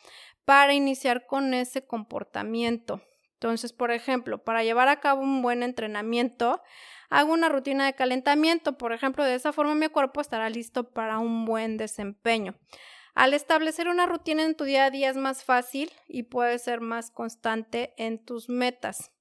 para 0.46 0.72
iniciar 0.72 1.26
con 1.26 1.52
ese 1.52 1.86
comportamiento. 1.86 3.02
Entonces, 3.44 3.74
por 3.74 3.90
ejemplo, 3.90 4.42
para 4.42 4.64
llevar 4.64 4.88
a 4.88 5.00
cabo 5.00 5.20
un 5.20 5.42
buen 5.42 5.62
entrenamiento, 5.62 6.62
hago 7.10 7.34
una 7.34 7.50
rutina 7.50 7.84
de 7.84 7.92
calentamiento, 7.92 8.78
por 8.78 8.94
ejemplo, 8.94 9.22
de 9.22 9.34
esa 9.34 9.52
forma 9.52 9.74
mi 9.74 9.88
cuerpo 9.88 10.22
estará 10.22 10.48
listo 10.48 10.94
para 10.94 11.18
un 11.18 11.44
buen 11.44 11.76
desempeño. 11.76 12.54
Al 13.14 13.34
establecer 13.34 13.88
una 13.88 14.06
rutina 14.06 14.44
en 14.44 14.54
tu 14.54 14.64
día 14.64 14.86
a 14.86 14.90
día 14.90 15.10
es 15.10 15.18
más 15.18 15.44
fácil 15.44 15.92
y 16.08 16.22
puedes 16.22 16.62
ser 16.62 16.80
más 16.80 17.10
constante 17.10 17.92
en 17.98 18.24
tus 18.24 18.48
metas. 18.48 19.12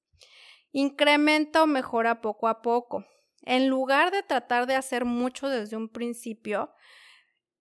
Incrementa 0.72 1.62
o 1.62 1.66
mejora 1.66 2.22
poco 2.22 2.48
a 2.48 2.62
poco. 2.62 3.04
En 3.42 3.68
lugar 3.68 4.10
de 4.10 4.22
tratar 4.22 4.66
de 4.66 4.74
hacer 4.74 5.04
mucho 5.04 5.50
desde 5.50 5.76
un 5.76 5.90
principio, 5.90 6.72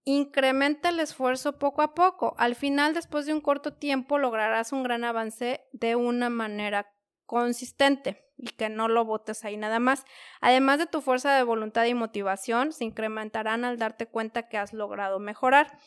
incrementa 0.06 0.90
el 0.90 1.00
esfuerzo 1.00 1.58
poco 1.60 1.82
a 1.82 1.94
poco. 1.94 2.36
Al 2.38 2.56
final, 2.56 2.94
después 2.94 3.26
de 3.26 3.34
un 3.34 3.42
corto 3.42 3.74
tiempo, 3.74 4.18
lograrás 4.18 4.72
un 4.72 4.84
gran 4.84 5.04
avance 5.04 5.62
de 5.72 5.96
una 5.96 6.30
manera 6.30 6.94
consistente 7.26 8.24
y 8.38 8.50
que 8.50 8.70
no 8.70 8.88
lo 8.88 9.06
botes 9.06 9.46
ahí 9.46 9.58
nada 9.58 9.80
más. 9.80 10.06
Además 10.42 10.80
de 10.80 10.88
tu 10.88 11.02
fuerza 11.02 11.36
de 11.36 11.44
voluntad 11.44 11.86
y 11.86 11.94
motivación, 11.94 12.74
se 12.74 12.84
incrementarán 12.84 13.64
al 13.64 13.78
darte 13.78 14.08
cuenta 14.08 14.50
que 14.50 14.58
has 14.58 14.74
logrado 14.74 15.20
mejorar. 15.20 15.78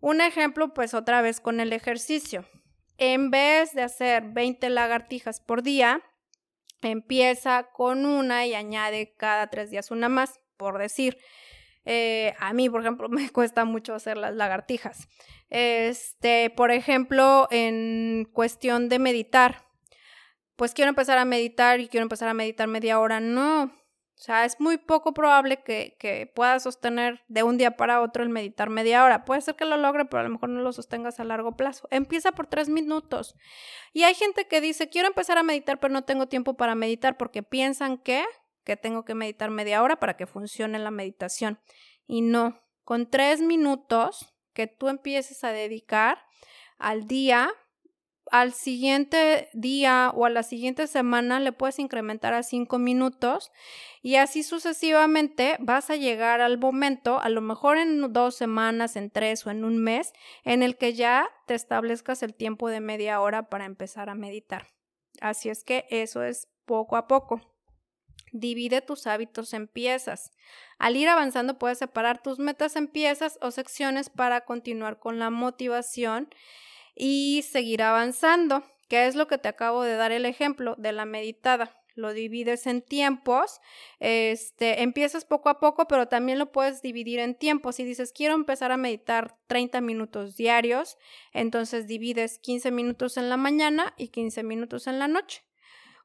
Un 0.00 0.20
ejemplo, 0.20 0.72
pues 0.72 0.94
otra 0.94 1.20
vez 1.20 1.40
con 1.40 1.60
el 1.60 1.72
ejercicio. 1.72 2.46
En 2.96 3.30
vez 3.30 3.74
de 3.74 3.82
hacer 3.82 4.22
20 4.32 4.70
lagartijas 4.70 5.40
por 5.40 5.62
día, 5.62 6.02
empieza 6.82 7.64
con 7.72 8.06
una 8.06 8.46
y 8.46 8.54
añade 8.54 9.14
cada 9.16 9.48
tres 9.48 9.70
días 9.70 9.90
una 9.90 10.08
más, 10.08 10.40
por 10.56 10.78
decir. 10.78 11.18
Eh, 11.84 12.34
a 12.38 12.52
mí, 12.52 12.68
por 12.68 12.80
ejemplo, 12.80 13.08
me 13.10 13.30
cuesta 13.30 13.64
mucho 13.64 13.94
hacer 13.94 14.16
las 14.16 14.34
lagartijas. 14.34 15.08
Este, 15.48 16.50
por 16.50 16.70
ejemplo, 16.70 17.48
en 17.50 18.28
cuestión 18.32 18.88
de 18.88 18.98
meditar, 18.98 19.66
pues 20.56 20.74
quiero 20.74 20.90
empezar 20.90 21.18
a 21.18 21.24
meditar 21.24 21.80
y 21.80 21.88
quiero 21.88 22.02
empezar 22.02 22.28
a 22.28 22.34
meditar 22.34 22.68
media 22.68 23.00
hora. 23.00 23.20
No, 23.20 23.72
o 24.20 24.22
sea, 24.22 24.44
es 24.44 24.60
muy 24.60 24.76
poco 24.76 25.14
probable 25.14 25.62
que, 25.62 25.96
que 25.98 26.30
puedas 26.34 26.64
sostener 26.64 27.22
de 27.28 27.42
un 27.42 27.56
día 27.56 27.78
para 27.78 28.02
otro 28.02 28.22
el 28.22 28.28
meditar 28.28 28.68
media 28.68 29.02
hora. 29.02 29.24
Puede 29.24 29.40
ser 29.40 29.56
que 29.56 29.64
lo 29.64 29.78
logre, 29.78 30.04
pero 30.04 30.20
a 30.20 30.24
lo 30.24 30.28
mejor 30.28 30.50
no 30.50 30.60
lo 30.60 30.74
sostengas 30.74 31.18
a 31.20 31.24
largo 31.24 31.56
plazo. 31.56 31.88
Empieza 31.90 32.32
por 32.32 32.46
tres 32.46 32.68
minutos. 32.68 33.34
Y 33.94 34.02
hay 34.02 34.14
gente 34.14 34.46
que 34.46 34.60
dice, 34.60 34.90
quiero 34.90 35.08
empezar 35.08 35.38
a 35.38 35.42
meditar, 35.42 35.80
pero 35.80 35.94
no 35.94 36.04
tengo 36.04 36.26
tiempo 36.26 36.52
para 36.52 36.74
meditar 36.74 37.16
porque 37.16 37.42
piensan 37.42 37.96
que, 37.96 38.26
tengo 38.76 39.04
que 39.04 39.14
meditar 39.14 39.50
media 39.50 39.82
hora 39.82 40.00
para 40.00 40.16
que 40.16 40.26
funcione 40.26 40.78
la 40.78 40.90
meditación. 40.90 41.60
Y 42.06 42.22
no, 42.22 42.60
con 42.84 43.08
tres 43.08 43.40
minutos 43.40 44.34
que 44.52 44.66
tú 44.66 44.88
empieces 44.88 45.44
a 45.44 45.52
dedicar 45.52 46.18
al 46.78 47.06
día, 47.06 47.50
al 48.30 48.52
siguiente 48.52 49.48
día 49.52 50.12
o 50.14 50.24
a 50.24 50.30
la 50.30 50.42
siguiente 50.42 50.86
semana 50.86 51.40
le 51.40 51.52
puedes 51.52 51.78
incrementar 51.78 52.32
a 52.32 52.42
cinco 52.42 52.78
minutos 52.78 53.50
y 54.02 54.16
así 54.16 54.42
sucesivamente 54.42 55.56
vas 55.60 55.90
a 55.90 55.96
llegar 55.96 56.40
al 56.40 56.58
momento, 56.58 57.20
a 57.20 57.28
lo 57.28 57.40
mejor 57.40 57.76
en 57.76 58.12
dos 58.12 58.36
semanas, 58.36 58.96
en 58.96 59.10
tres 59.10 59.46
o 59.46 59.50
en 59.50 59.64
un 59.64 59.78
mes, 59.78 60.12
en 60.44 60.62
el 60.62 60.76
que 60.76 60.94
ya 60.94 61.28
te 61.46 61.54
establezcas 61.54 62.22
el 62.22 62.34
tiempo 62.34 62.68
de 62.68 62.80
media 62.80 63.20
hora 63.20 63.48
para 63.48 63.64
empezar 63.64 64.08
a 64.08 64.14
meditar. 64.14 64.68
Así 65.20 65.48
es 65.48 65.64
que 65.64 65.86
eso 65.90 66.22
es 66.22 66.48
poco 66.64 66.96
a 66.96 67.06
poco. 67.06 67.40
Divide 68.32 68.80
tus 68.80 69.06
hábitos 69.06 69.52
en 69.54 69.66
piezas. 69.66 70.32
Al 70.78 70.96
ir 70.96 71.08
avanzando 71.08 71.58
puedes 71.58 71.78
separar 71.78 72.22
tus 72.22 72.38
metas 72.38 72.76
en 72.76 72.86
piezas 72.88 73.38
o 73.40 73.50
secciones 73.50 74.10
para 74.10 74.42
continuar 74.42 74.98
con 74.98 75.18
la 75.18 75.30
motivación 75.30 76.28
y 76.94 77.42
seguir 77.50 77.82
avanzando, 77.82 78.62
que 78.88 79.06
es 79.06 79.14
lo 79.14 79.26
que 79.26 79.38
te 79.38 79.48
acabo 79.48 79.82
de 79.82 79.94
dar 79.94 80.12
el 80.12 80.26
ejemplo 80.26 80.74
de 80.76 80.92
la 80.92 81.04
meditada. 81.04 81.80
Lo 81.96 82.12
divides 82.12 82.66
en 82.66 82.82
tiempos, 82.82 83.60
este, 83.98 84.82
empiezas 84.82 85.24
poco 85.24 85.48
a 85.48 85.58
poco, 85.60 85.86
pero 85.86 86.08
también 86.08 86.38
lo 86.38 86.52
puedes 86.52 86.82
dividir 86.82 87.18
en 87.18 87.34
tiempos. 87.34 87.76
Si 87.76 87.84
dices, 87.84 88.12
quiero 88.12 88.34
empezar 88.34 88.72
a 88.72 88.76
meditar 88.76 89.36
30 89.48 89.80
minutos 89.80 90.36
diarios, 90.36 90.98
entonces 91.32 91.86
divides 91.86 92.38
15 92.38 92.70
minutos 92.70 93.16
en 93.16 93.28
la 93.28 93.36
mañana 93.36 93.92
y 93.98 94.08
15 94.08 94.42
minutos 94.44 94.86
en 94.86 94.98
la 94.98 95.08
noche. 95.08 95.42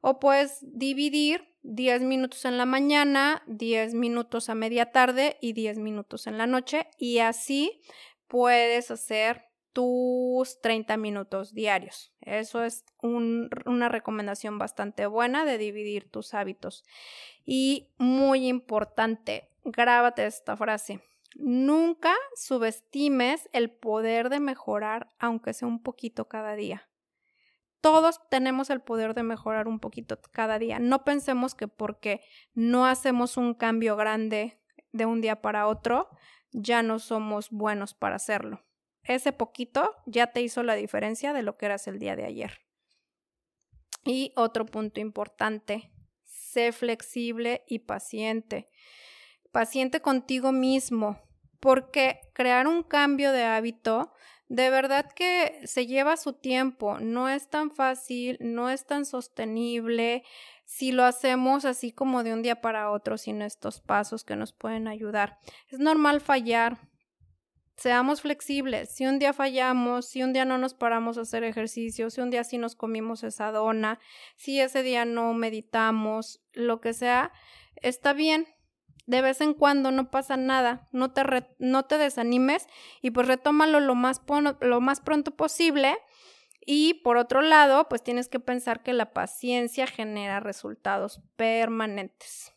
O 0.00 0.18
puedes 0.20 0.58
dividir 0.60 1.55
10 1.66 2.02
minutos 2.02 2.44
en 2.44 2.58
la 2.58 2.64
mañana, 2.64 3.42
10 3.48 3.94
minutos 3.94 4.48
a 4.48 4.54
media 4.54 4.92
tarde 4.92 5.36
y 5.40 5.52
10 5.52 5.78
minutos 5.78 6.26
en 6.26 6.38
la 6.38 6.46
noche. 6.46 6.86
Y 6.96 7.18
así 7.18 7.82
puedes 8.28 8.90
hacer 8.90 9.46
tus 9.72 10.60
30 10.62 10.96
minutos 10.96 11.52
diarios. 11.52 12.14
Eso 12.20 12.64
es 12.64 12.84
una 13.02 13.88
recomendación 13.88 14.58
bastante 14.58 15.06
buena 15.06 15.44
de 15.44 15.58
dividir 15.58 16.08
tus 16.08 16.34
hábitos. 16.34 16.84
Y 17.44 17.88
muy 17.98 18.46
importante, 18.46 19.50
grábate 19.64 20.24
esta 20.24 20.56
frase. 20.56 21.00
Nunca 21.34 22.14
subestimes 22.36 23.50
el 23.52 23.70
poder 23.70 24.30
de 24.30 24.40
mejorar, 24.40 25.08
aunque 25.18 25.52
sea 25.52 25.68
un 25.68 25.82
poquito 25.82 26.28
cada 26.28 26.54
día. 26.54 26.88
Todos 27.80 28.20
tenemos 28.30 28.70
el 28.70 28.80
poder 28.80 29.14
de 29.14 29.22
mejorar 29.22 29.68
un 29.68 29.80
poquito 29.80 30.18
cada 30.32 30.58
día. 30.58 30.78
No 30.78 31.04
pensemos 31.04 31.54
que 31.54 31.68
porque 31.68 32.20
no 32.54 32.86
hacemos 32.86 33.36
un 33.36 33.54
cambio 33.54 33.96
grande 33.96 34.60
de 34.92 35.06
un 35.06 35.20
día 35.20 35.42
para 35.42 35.66
otro, 35.66 36.08
ya 36.52 36.82
no 36.82 36.98
somos 36.98 37.50
buenos 37.50 37.94
para 37.94 38.16
hacerlo 38.16 38.66
ese 39.06 39.32
poquito 39.32 39.94
ya 40.06 40.28
te 40.28 40.42
hizo 40.42 40.62
la 40.62 40.74
diferencia 40.74 41.32
de 41.32 41.42
lo 41.42 41.56
que 41.56 41.66
eras 41.66 41.86
el 41.86 41.98
día 41.98 42.16
de 42.16 42.24
ayer. 42.24 42.60
Y 44.04 44.32
otro 44.36 44.66
punto 44.66 45.00
importante, 45.00 45.92
sé 46.24 46.72
flexible 46.72 47.64
y 47.66 47.80
paciente. 47.80 48.68
Paciente 49.52 50.00
contigo 50.00 50.52
mismo, 50.52 51.20
porque 51.60 52.20
crear 52.34 52.66
un 52.66 52.82
cambio 52.82 53.32
de 53.32 53.44
hábito 53.44 54.12
de 54.48 54.70
verdad 54.70 55.10
que 55.12 55.60
se 55.64 55.86
lleva 55.86 56.16
su 56.16 56.32
tiempo, 56.32 56.98
no 57.00 57.28
es 57.28 57.48
tan 57.48 57.70
fácil, 57.70 58.38
no 58.40 58.70
es 58.70 58.86
tan 58.86 59.04
sostenible 59.04 60.22
si 60.64 60.92
lo 60.92 61.04
hacemos 61.04 61.64
así 61.64 61.92
como 61.92 62.22
de 62.22 62.32
un 62.32 62.42
día 62.42 62.60
para 62.60 62.90
otro 62.90 63.18
sin 63.18 63.42
estos 63.42 63.80
pasos 63.80 64.24
que 64.24 64.36
nos 64.36 64.52
pueden 64.52 64.88
ayudar. 64.88 65.38
Es 65.68 65.78
normal 65.78 66.20
fallar, 66.20 66.78
seamos 67.76 68.20
flexibles. 68.20 68.90
Si 68.90 69.06
un 69.06 69.18
día 69.18 69.32
fallamos, 69.32 70.06
si 70.06 70.22
un 70.22 70.32
día 70.32 70.44
no 70.44 70.58
nos 70.58 70.74
paramos 70.74 71.18
a 71.18 71.22
hacer 71.22 71.44
ejercicio, 71.44 72.10
si 72.10 72.20
un 72.20 72.30
día 72.30 72.44
sí 72.44 72.58
nos 72.58 72.74
comimos 72.76 73.22
esa 73.24 73.50
dona, 73.52 73.98
si 74.36 74.60
ese 74.60 74.82
día 74.82 75.04
no 75.04 75.34
meditamos, 75.34 76.40
lo 76.52 76.80
que 76.80 76.92
sea, 76.92 77.32
está 77.82 78.12
bien. 78.12 78.46
De 79.06 79.22
vez 79.22 79.40
en 79.40 79.54
cuando 79.54 79.92
no 79.92 80.10
pasa 80.10 80.36
nada, 80.36 80.88
no 80.92 81.12
te, 81.12 81.22
no 81.58 81.84
te 81.84 81.96
desanimes 81.96 82.66
y 83.02 83.12
pues 83.12 83.28
retómalo 83.28 83.80
lo 83.80 83.94
más, 83.94 84.20
lo 84.60 84.80
más 84.80 85.00
pronto 85.00 85.30
posible. 85.30 85.96
Y 86.68 86.94
por 86.94 87.16
otro 87.16 87.42
lado, 87.42 87.88
pues 87.88 88.02
tienes 88.02 88.28
que 88.28 88.40
pensar 88.40 88.82
que 88.82 88.92
la 88.92 89.12
paciencia 89.12 89.86
genera 89.86 90.40
resultados 90.40 91.22
permanentes. 91.36 92.52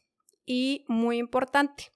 Y 0.46 0.84
muy 0.88 1.20
importante, 1.20 1.92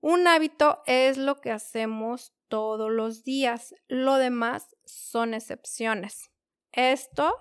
un 0.00 0.26
hábito 0.26 0.82
es 0.84 1.16
lo 1.16 1.40
que 1.40 1.50
hacemos 1.50 2.34
todos 2.48 2.90
los 2.90 3.24
días, 3.24 3.74
lo 3.88 4.16
demás 4.16 4.76
son 4.84 5.32
excepciones. 5.32 6.30
Esto 6.72 7.34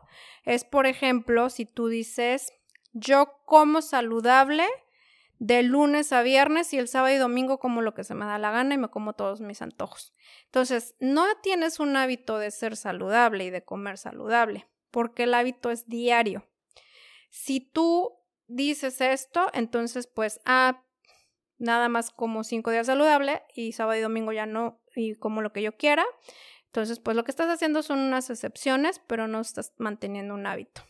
es, 0.44 0.64
por 0.64 0.86
ejemplo, 0.86 1.50
si 1.50 1.66
tú 1.66 1.88
dices, 1.88 2.54
yo 2.94 3.34
como 3.46 3.82
saludable 3.82 4.68
de 5.42 5.64
lunes 5.64 6.14
a 6.14 6.22
viernes 6.22 6.72
y 6.72 6.78
el 6.78 6.88
sábado 6.88 7.16
y 7.16 7.18
domingo 7.18 7.58
como 7.58 7.82
lo 7.82 7.96
que 7.96 8.04
se 8.04 8.14
me 8.14 8.26
da 8.26 8.38
la 8.38 8.52
gana 8.52 8.76
y 8.76 8.78
me 8.78 8.90
como 8.90 9.14
todos 9.14 9.42
mis 9.42 9.64
antojos. 9.64 10.14
Entonces, 10.46 10.96
no 11.00 11.26
tienes 11.42 11.80
un 11.80 11.98
hábito 11.98 12.38
de 12.38 12.52
ser 12.52 12.78
saludable 12.78 13.46
y 13.46 13.50
de 13.50 13.64
comer 13.64 13.98
saludable, 13.98 14.68
porque 14.92 15.24
el 15.24 15.34
hábito 15.34 15.72
es 15.72 15.88
diario. 15.88 16.48
Si 17.32 17.60
tú 17.60 18.20
dices 18.46 19.02
esto, 19.02 19.48
entonces 19.54 20.06
pues, 20.06 20.42
ah, 20.46 20.84
nada 21.58 21.90
más 21.90 22.12
como 22.12 22.44
cinco 22.44 22.70
días 22.70 22.86
saludable 22.86 23.42
y 23.56 23.72
sábado 23.72 23.98
y 23.98 24.04
domingo 24.04 24.34
ya 24.34 24.46
no 24.46 24.80
y 24.96 25.16
como 25.16 25.42
lo 25.42 25.52
que 25.52 25.64
yo 25.64 25.76
quiera. 25.76 26.06
Entonces, 26.68 27.00
pues 27.00 27.18
lo 27.18 27.24
que 27.24 27.32
estás 27.32 27.50
haciendo 27.50 27.82
son 27.82 27.98
unas 27.98 28.30
excepciones, 28.30 29.02
pero 29.08 29.28
no 29.28 29.42
estás 29.42 29.74
manteniendo 29.78 30.36
un 30.36 30.46
hábito. 30.46 30.84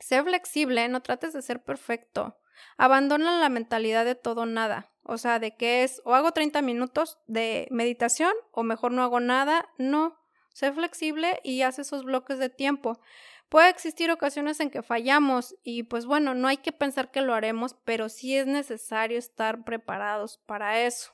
Sé 0.00 0.20
flexible, 0.24 0.88
no 0.88 1.00
trates 1.00 1.32
de 1.32 1.42
ser 1.42 1.62
perfecto. 1.62 2.41
Abandona 2.76 3.40
la 3.40 3.48
mentalidad 3.48 4.04
de 4.04 4.14
todo 4.14 4.46
nada. 4.46 4.90
O 5.04 5.18
sea, 5.18 5.38
de 5.38 5.56
que 5.56 5.82
es 5.82 6.00
o 6.04 6.14
hago 6.14 6.32
30 6.32 6.62
minutos 6.62 7.18
de 7.26 7.66
meditación 7.70 8.32
o 8.52 8.62
mejor 8.62 8.92
no 8.92 9.02
hago 9.02 9.20
nada. 9.20 9.68
No, 9.78 10.18
sé 10.52 10.72
flexible 10.72 11.40
y 11.42 11.62
haz 11.62 11.78
esos 11.78 12.04
bloques 12.04 12.38
de 12.38 12.48
tiempo. 12.48 13.00
Puede 13.48 13.68
existir 13.68 14.10
ocasiones 14.10 14.60
en 14.60 14.70
que 14.70 14.82
fallamos 14.82 15.54
y 15.62 15.82
pues 15.82 16.06
bueno, 16.06 16.34
no 16.34 16.48
hay 16.48 16.56
que 16.56 16.72
pensar 16.72 17.10
que 17.10 17.20
lo 17.20 17.34
haremos, 17.34 17.76
pero 17.84 18.08
sí 18.08 18.36
es 18.36 18.46
necesario 18.46 19.18
estar 19.18 19.64
preparados 19.64 20.38
para 20.46 20.80
eso. 20.80 21.12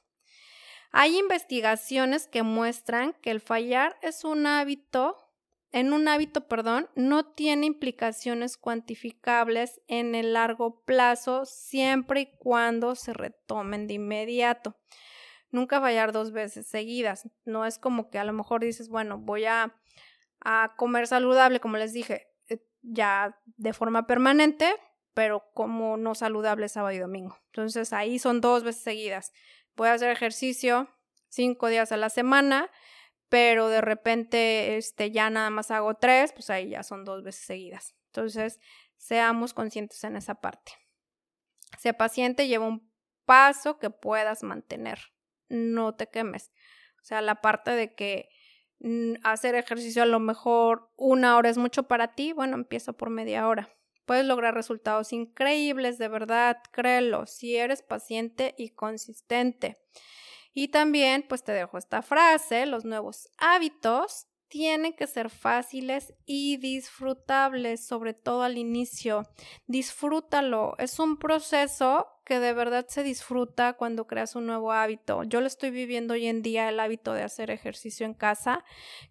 Hay 0.91 1.19
investigaciones 1.19 2.29
que 2.29 2.43
muestran 2.43 3.15
que 3.21 3.31
el 3.31 3.41
fallar 3.41 3.99
es 4.03 4.25
un 4.25 4.47
hábito, 4.47 5.17
en 5.71 5.93
un 5.93 6.09
hábito, 6.09 6.49
perdón, 6.49 6.89
no 6.95 7.27
tiene 7.27 7.67
implicaciones 7.67 8.57
cuantificables 8.57 9.81
en 9.87 10.15
el 10.15 10.33
largo 10.33 10.83
plazo 10.85 11.45
siempre 11.45 12.21
y 12.23 12.37
cuando 12.39 12.95
se 12.95 13.13
retomen 13.13 13.87
de 13.87 13.95
inmediato. 13.95 14.77
Nunca 15.51 15.81
fallar 15.81 16.13
dos 16.13 16.33
veces 16.33 16.67
seguidas. 16.67 17.29
No 17.45 17.67
es 17.67 17.79
como 17.79 18.11
que 18.11 18.19
a 18.19 18.25
lo 18.25 18.33
mejor 18.33 18.63
dices, 18.63 18.89
bueno, 18.89 19.19
voy 19.19 19.45
a 19.45 19.75
comer 20.77 21.07
saludable, 21.07 21.61
como 21.61 21.77
les 21.77 21.93
dije, 21.93 22.29
eh, 22.49 22.65
ya 22.83 23.39
de 23.57 23.73
forma 23.73 24.07
permanente, 24.07 24.75
pero 25.15 25.51
como 25.53 25.97
no 25.97 26.15
saludable 26.15 26.69
sábado 26.69 26.95
y 26.95 26.99
domingo. 26.99 27.37
Entonces 27.47 27.93
ahí 27.93 28.19
son 28.19 28.41
dos 28.41 28.63
veces 28.63 28.83
seguidas. 28.83 29.33
Voy 29.77 29.89
a 29.89 29.95
hacer 29.95 30.11
ejercicio 30.11 30.89
cinco 31.29 31.69
días 31.69 31.93
a 31.93 31.97
la 31.97 32.09
semana, 32.09 32.71
pero 33.29 33.69
de 33.69 33.81
repente 33.81 34.77
este, 34.77 35.11
ya 35.11 35.31
nada 35.31 35.51
más 35.51 35.71
hago 35.71 35.95
tres, 35.95 36.33
pues 36.33 36.51
ahí 36.51 36.71
ya 36.71 36.83
son 36.83 37.05
dos 37.05 37.23
veces 37.23 37.45
seguidas. 37.45 37.95
Entonces, 38.07 38.59
seamos 38.97 39.55
conscientes 39.55 40.03
en 40.05 40.17
esa 40.17 40.37
parte. 40.37 40.73
Sé 41.79 41.93
paciente, 41.93 42.49
lleva 42.49 42.67
un 42.67 42.91
paso 43.25 43.79
que 43.79 43.91
puedas 43.91 44.43
mantener. 44.43 44.99
No 45.49 45.95
te 45.95 46.09
quemes. 46.09 46.51
O 47.03 47.05
sea, 47.05 47.21
la 47.21 47.41
parte 47.41 47.71
de 47.73 47.95
que 47.95 48.29
mm, 48.81 49.15
hacer 49.23 49.55
ejercicio 49.55 50.03
a 50.03 50.07
lo 50.07 50.19
mejor 50.19 50.91
una 50.97 51.37
hora 51.37 51.51
es 51.51 51.59
mucho 51.59 51.85
para 51.85 52.15
ti, 52.15 52.33
bueno, 52.33 52.57
empieza 52.57 52.93
por 52.93 53.11
media 53.11 53.47
hora. 53.47 53.69
Puedes 54.07 54.25
lograr 54.25 54.55
resultados 54.55 55.13
increíbles, 55.13 55.99
de 55.99 56.09
verdad, 56.09 56.57
créelo, 56.73 57.27
si 57.27 57.57
eres 57.57 57.83
paciente 57.83 58.55
y 58.57 58.71
consistente. 58.71 59.79
Y 60.61 60.67
también, 60.67 61.25
pues 61.29 61.45
te 61.45 61.53
dejo 61.53 61.79
esta 61.79 62.03
frase, 62.03 62.67
los 62.67 62.85
nuevos 62.85 63.29
hábitos 63.39 64.27
tienen 64.49 64.93
que 64.93 65.07
ser 65.07 65.31
fáciles 65.31 66.13
y 66.27 66.57
disfrutables, 66.57 67.87
sobre 67.87 68.13
todo 68.13 68.43
al 68.43 68.59
inicio. 68.59 69.23
Disfrútalo. 69.69 70.75
Es 70.79 70.99
un 70.99 71.17
proceso 71.17 72.09
que 72.29 72.41
de 72.41 72.53
verdad 72.53 72.85
se 72.89 73.03
disfruta 73.03 73.73
cuando 73.73 74.07
creas 74.07 74.37
un 74.37 74.47
nuevo 74.47 74.71
hábito. 74.71 75.23
Yo 75.23 75.41
lo 75.41 75.47
estoy 75.47 75.71
viviendo 75.71 76.13
hoy 76.13 76.27
en 76.27 76.43
día, 76.43 76.69
el 76.69 76.79
hábito 76.79 77.15
de 77.15 77.23
hacer 77.23 77.51
ejercicio 77.51 78.05
en 78.05 78.13
casa, 78.13 78.65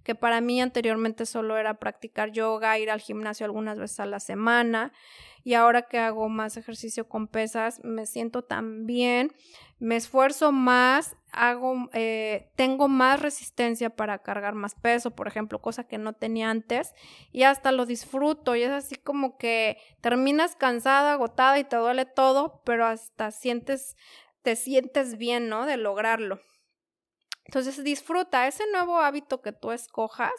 que 0.04 0.14
para 0.14 0.40
mí 0.40 0.62
anteriormente 0.62 1.26
solo 1.26 1.58
era 1.58 1.80
practicar 1.80 2.32
yoga, 2.32 2.78
ir 2.78 2.92
al 2.92 3.02
gimnasio 3.02 3.48
algunas 3.48 3.80
veces 3.80 4.00
a 4.02 4.06
la 4.06 4.20
semana 4.20 4.94
y 5.48 5.54
ahora 5.54 5.84
que 5.84 5.98
hago 5.98 6.28
más 6.28 6.58
ejercicio 6.58 7.08
con 7.08 7.28
pesas 7.28 7.80
me 7.82 8.06
siento 8.06 8.44
tan 8.44 8.86
bien, 8.86 9.34
me 9.80 9.96
esfuerzo 9.96 10.52
más, 10.52 11.16
hago, 11.32 11.90
eh, 11.94 12.52
tengo 12.58 12.90
más 12.90 13.22
resistencia 13.22 13.90
para 13.90 14.20
cargar 14.20 14.56
más 14.56 14.76
peso, 14.76 15.12
por 15.12 15.28
ejemplo, 15.28 15.62
cosa 15.62 15.86
que 15.86 15.98
no 15.98 16.12
tenía 16.12 16.50
antes 16.50 16.94
y 17.32 17.44
hasta 17.44 17.72
lo 17.72 17.86
disfruto 17.86 18.58
y 18.58 18.64
es 18.64 18.72
así 18.72 18.96
como 18.96 19.38
que 19.38 19.78
terminas 20.02 20.58
cansada, 20.58 21.14
agotada 21.14 21.58
y 21.60 21.64
te 21.64 21.78
duele 21.78 22.06
todo, 22.06 22.62
pero 22.66 22.86
hasta 23.08 23.32
sientes, 23.32 23.96
te 24.42 24.56
sientes 24.56 25.18
bien, 25.18 25.50
¿no? 25.50 25.66
De 25.66 25.78
lograrlo. 25.78 26.42
Entonces 27.46 27.82
disfruta 27.84 28.48
ese 28.48 28.64
nuevo 28.72 29.00
hábito 29.00 29.42
que 29.42 29.54
tú 29.54 29.72
escojas, 29.72 30.34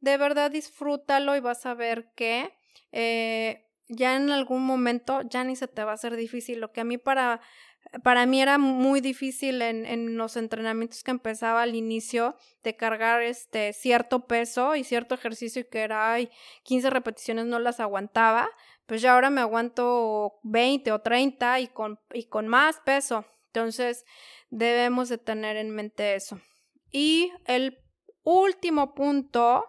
de 0.00 0.16
verdad 0.16 0.50
disfrútalo 0.50 1.36
y 1.36 1.40
vas 1.40 1.64
a 1.66 1.74
ver 1.74 2.10
que 2.16 2.52
eh, 2.90 3.64
ya 3.88 4.16
en 4.16 4.30
algún 4.30 4.64
momento 4.64 5.22
ya 5.22 5.44
ni 5.44 5.54
se 5.54 5.68
te 5.68 5.84
va 5.84 5.92
a 5.92 5.94
hacer 5.94 6.16
difícil. 6.16 6.58
Lo 6.60 6.72
que 6.72 6.80
a 6.80 6.84
mí 6.84 6.98
para, 6.98 7.40
para 8.02 8.26
mí 8.26 8.42
era 8.42 8.58
muy 8.58 9.00
difícil 9.00 9.62
en, 9.62 9.86
en 9.86 10.16
los 10.16 10.36
entrenamientos 10.36 11.04
que 11.04 11.12
empezaba 11.12 11.62
al 11.62 11.76
inicio 11.76 12.36
de 12.64 12.76
cargar 12.76 13.22
este 13.22 13.72
cierto 13.72 14.26
peso 14.26 14.74
y 14.74 14.82
cierto 14.82 15.14
ejercicio 15.14 15.62
y 15.62 15.68
que 15.70 15.82
era 15.82 16.12
ay, 16.12 16.28
15 16.64 16.90
repeticiones 16.90 17.46
no 17.46 17.60
las 17.60 17.78
aguantaba, 17.78 18.50
pues 18.88 19.02
ya 19.02 19.12
ahora 19.12 19.28
me 19.28 19.42
aguanto 19.42 20.40
20 20.44 20.92
o 20.92 21.00
30 21.02 21.60
y 21.60 21.68
con, 21.68 22.00
y 22.14 22.24
con 22.24 22.48
más 22.48 22.80
peso. 22.80 23.26
Entonces 23.48 24.06
debemos 24.48 25.10
de 25.10 25.18
tener 25.18 25.58
en 25.58 25.70
mente 25.70 26.14
eso. 26.14 26.40
Y 26.90 27.30
el 27.44 27.78
último 28.22 28.94
punto 28.94 29.66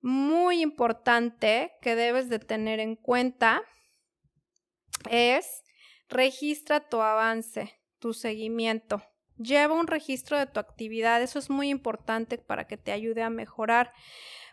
muy 0.00 0.62
importante 0.62 1.72
que 1.82 1.96
debes 1.96 2.30
de 2.30 2.38
tener 2.38 2.80
en 2.80 2.96
cuenta 2.96 3.62
es 5.10 5.62
registra 6.08 6.88
tu 6.88 7.02
avance, 7.02 7.78
tu 7.98 8.14
seguimiento. 8.14 9.02
Lleva 9.36 9.74
un 9.74 9.86
registro 9.86 10.38
de 10.38 10.46
tu 10.46 10.60
actividad, 10.60 11.20
eso 11.20 11.38
es 11.38 11.50
muy 11.50 11.68
importante 11.68 12.38
para 12.38 12.66
que 12.66 12.78
te 12.78 12.92
ayude 12.92 13.22
a 13.22 13.28
mejorar, 13.28 13.92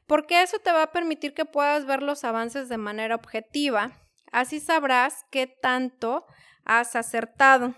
porque 0.08 0.42
eso 0.42 0.60
te 0.60 0.72
va 0.72 0.84
a 0.84 0.92
permitir 0.92 1.34
que 1.34 1.46
puedas 1.46 1.86
ver 1.86 2.02
los 2.02 2.24
avances 2.24 2.70
de 2.70 2.78
manera 2.78 3.16
objetiva. 3.16 3.92
Así 4.32 4.60
sabrás 4.60 5.26
qué 5.32 5.48
tanto 5.48 6.26
has 6.66 6.96
acertado. 6.96 7.76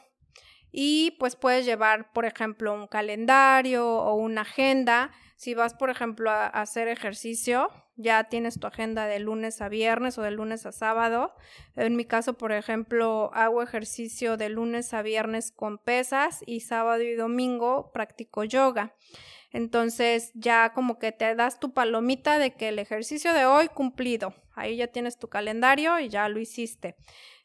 Y 0.71 1.11
pues 1.19 1.35
puedes 1.35 1.65
llevar, 1.65 2.11
por 2.11 2.25
ejemplo, 2.25 2.73
un 2.73 2.87
calendario 2.87 3.87
o 3.87 4.15
una 4.15 4.41
agenda 4.41 5.11
si 5.35 5.53
vas, 5.53 5.73
por 5.73 5.89
ejemplo, 5.89 6.31
a, 6.31 6.47
hacer 6.47 6.87
ejercicio, 6.87 7.69
ya 7.97 8.25
tienes 8.25 8.59
tu 8.59 8.67
agenda 8.67 9.05
de 9.05 9.19
lunes 9.19 9.61
a 9.61 9.69
viernes 9.69 10.17
o 10.17 10.21
de 10.21 10.31
lunes 10.31 10.65
a 10.65 10.71
sábado. 10.71 11.33
En 11.75 11.95
mi 11.95 12.05
caso, 12.05 12.37
por 12.37 12.51
ejemplo, 12.51 13.31
hago 13.33 13.61
ejercicio 13.61 14.37
de 14.37 14.49
lunes 14.49 14.93
a 14.93 15.01
viernes 15.01 15.51
con 15.51 15.77
pesas 15.77 16.41
y 16.45 16.61
sábado 16.61 17.03
y 17.03 17.15
domingo 17.15 17.91
practico 17.91 18.43
yoga. 18.43 18.95
Entonces 19.55 20.33
ya 20.33 20.73
como 20.73 20.99
que 20.99 21.13
te 21.13 21.33
das 21.33 21.61
tu 21.61 21.73
palomita 21.73 22.37
de 22.39 22.51
que 22.51 22.67
el 22.67 22.77
ejercicio 22.77 23.31
de 23.33 23.45
hoy 23.45 23.69
cumplido. 23.69 24.33
Ahí 24.53 24.75
ya 24.75 24.87
tienes 24.87 25.17
tu 25.17 25.29
calendario 25.29 25.97
y 25.97 26.09
ya 26.09 26.27
lo 26.27 26.41
hiciste. 26.41 26.97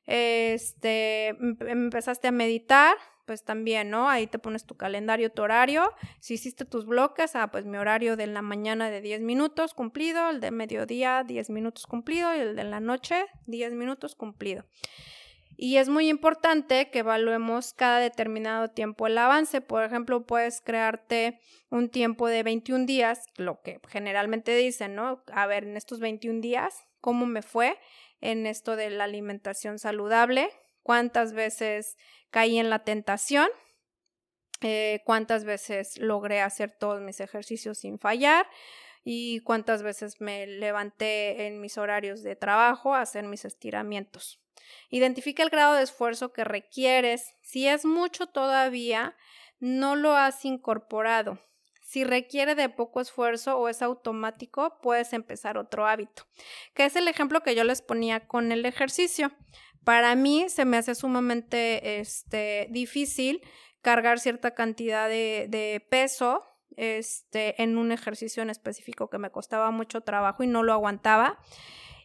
Este, 0.07 1.29
empezaste 1.29 2.27
a 2.27 2.33
meditar, 2.33 2.97
pues 3.27 3.45
también, 3.45 3.91
¿no? 3.91 4.09
Ahí 4.09 4.27
te 4.27 4.41
pones 4.41 4.67
tu 4.67 4.77
calendario, 4.77 5.31
tu 5.31 5.43
horario. 5.43 5.93
Si 6.19 6.35
hiciste 6.35 6.65
tus 6.65 6.85
bloques, 6.85 7.37
ah, 7.37 7.53
pues 7.53 7.65
mi 7.65 7.79
horario 7.79 8.17
de 8.17 8.27
la 8.27 8.43
mañana 8.43 8.91
de 8.91 9.01
10 9.01 9.21
minutos 9.21 9.73
cumplido, 9.73 10.31
el 10.31 10.41
de 10.41 10.51
mediodía 10.51 11.23
10 11.23 11.51
minutos 11.51 11.87
cumplido 11.87 12.35
y 12.35 12.41
el 12.41 12.57
de 12.57 12.65
la 12.65 12.81
noche 12.81 13.27
10 13.47 13.75
minutos 13.75 14.17
cumplido. 14.17 14.65
Y 15.63 15.77
es 15.77 15.91
muy 15.91 16.09
importante 16.09 16.89
que 16.89 17.01
evaluemos 17.01 17.75
cada 17.75 17.99
determinado 17.99 18.71
tiempo 18.71 19.07
el 19.07 19.19
avance. 19.19 19.61
Por 19.61 19.85
ejemplo, 19.85 20.25
puedes 20.25 20.63
crearte 20.63 21.39
un 21.69 21.91
tiempo 21.91 22.29
de 22.29 22.43
21 22.43 22.87
días, 22.87 23.27
lo 23.37 23.61
que 23.61 23.79
generalmente 23.87 24.57
dicen, 24.57 24.95
¿no? 24.95 25.23
A 25.31 25.47
ver, 25.47 25.65
en 25.65 25.77
estos 25.77 26.01
21 26.01 26.41
días, 26.41 26.87
¿cómo 27.03 27.27
me 27.27 27.43
fue 27.43 27.79
en 28.23 28.47
esto 28.47 28.75
de 28.75 28.89
la 28.89 29.05
alimentación 29.05 29.79
saludable? 29.79 30.49
¿Cuántas 30.83 31.35
veces 31.35 31.99
caí 32.31 32.59
en 32.59 32.71
la 32.71 32.83
tentación, 32.85 33.51
eh, 34.63 35.03
cuántas 35.05 35.45
veces 35.45 35.99
logré 35.99 36.41
hacer 36.41 36.73
todos 36.73 37.03
mis 37.03 37.21
ejercicios 37.21 37.77
sin 37.77 37.99
fallar 37.99 38.47
y 39.05 39.41
cuántas 39.41 39.83
veces 39.83 40.23
me 40.23 40.47
levanté 40.47 41.49
en 41.49 41.61
mis 41.61 41.77
horarios 41.77 42.23
de 42.23 42.35
trabajo 42.35 42.95
a 42.95 43.03
hacer 43.03 43.25
mis 43.25 43.45
estiramientos. 43.45 44.41
Identifica 44.91 45.43
el 45.43 45.51
grado 45.51 45.75
de 45.75 45.83
esfuerzo 45.83 46.33
que 46.33 46.45
requieres. 46.45 47.35
Si 47.43 47.67
es 47.67 47.85
mucho 47.85 48.27
todavía, 48.27 49.17
no 49.59 49.97
lo 49.97 50.17
has 50.17 50.45
incorporado. 50.45 51.39
Si 51.83 52.05
requiere 52.05 52.55
de 52.55 52.69
poco 52.69 53.01
esfuerzo 53.01 53.59
o 53.59 53.69
es 53.69 53.83
automático, 53.83 54.79
puedes 54.81 55.13
empezar 55.13 55.59
otro 55.59 55.89
hábito, 55.89 56.25
que 56.73 56.85
es 56.85 56.95
el 56.95 57.09
ejemplo 57.09 57.43
que 57.43 57.57
yo 57.57 57.65
les 57.65 57.83
ponía 57.83 58.29
con 58.29 58.53
el 58.53 58.65
ejercicio. 58.65 59.33
Para 59.83 60.15
mí 60.15 60.49
se 60.49 60.65
me 60.65 60.77
hace 60.77 60.95
sumamente 60.95 61.99
este, 61.99 62.69
difícil 62.71 63.43
cargar 63.83 64.21
cierta 64.21 64.55
cantidad 64.55 65.09
de, 65.09 65.47
de 65.49 65.85
peso 65.91 66.45
este, 66.77 67.61
en 67.63 67.77
un 67.77 67.93
ejercicio 67.93 68.43
en 68.43 68.51
específico 68.51 69.11
que 69.11 69.19
me 69.19 69.31
costaba 69.31 69.71
mucho 69.71 70.03
trabajo 70.03 70.43
y 70.43 70.47
no 70.47 70.63
lo 70.63 70.73
aguantaba. 70.73 71.39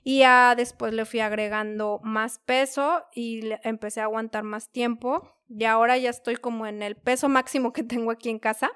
Y 0.07 0.19
ya 0.19 0.53
después 0.55 0.93
le 0.93 1.03
fui 1.03 1.19
agregando 1.19 1.99
más 2.03 2.37
peso 2.37 3.05
y 3.11 3.41
empecé 3.63 4.01
a 4.01 4.03
aguantar 4.03 4.43
más 4.43 4.71
tiempo. 4.71 5.35
Y 5.49 5.63
ahora 5.63 5.97
ya 5.97 6.11
estoy 6.11 6.35
como 6.35 6.67
en 6.67 6.83
el 6.83 6.95
peso 6.95 7.27
máximo 7.27 7.73
que 7.73 7.81
tengo 7.83 8.11
aquí 8.11 8.29
en 8.29 8.37
casa, 8.37 8.69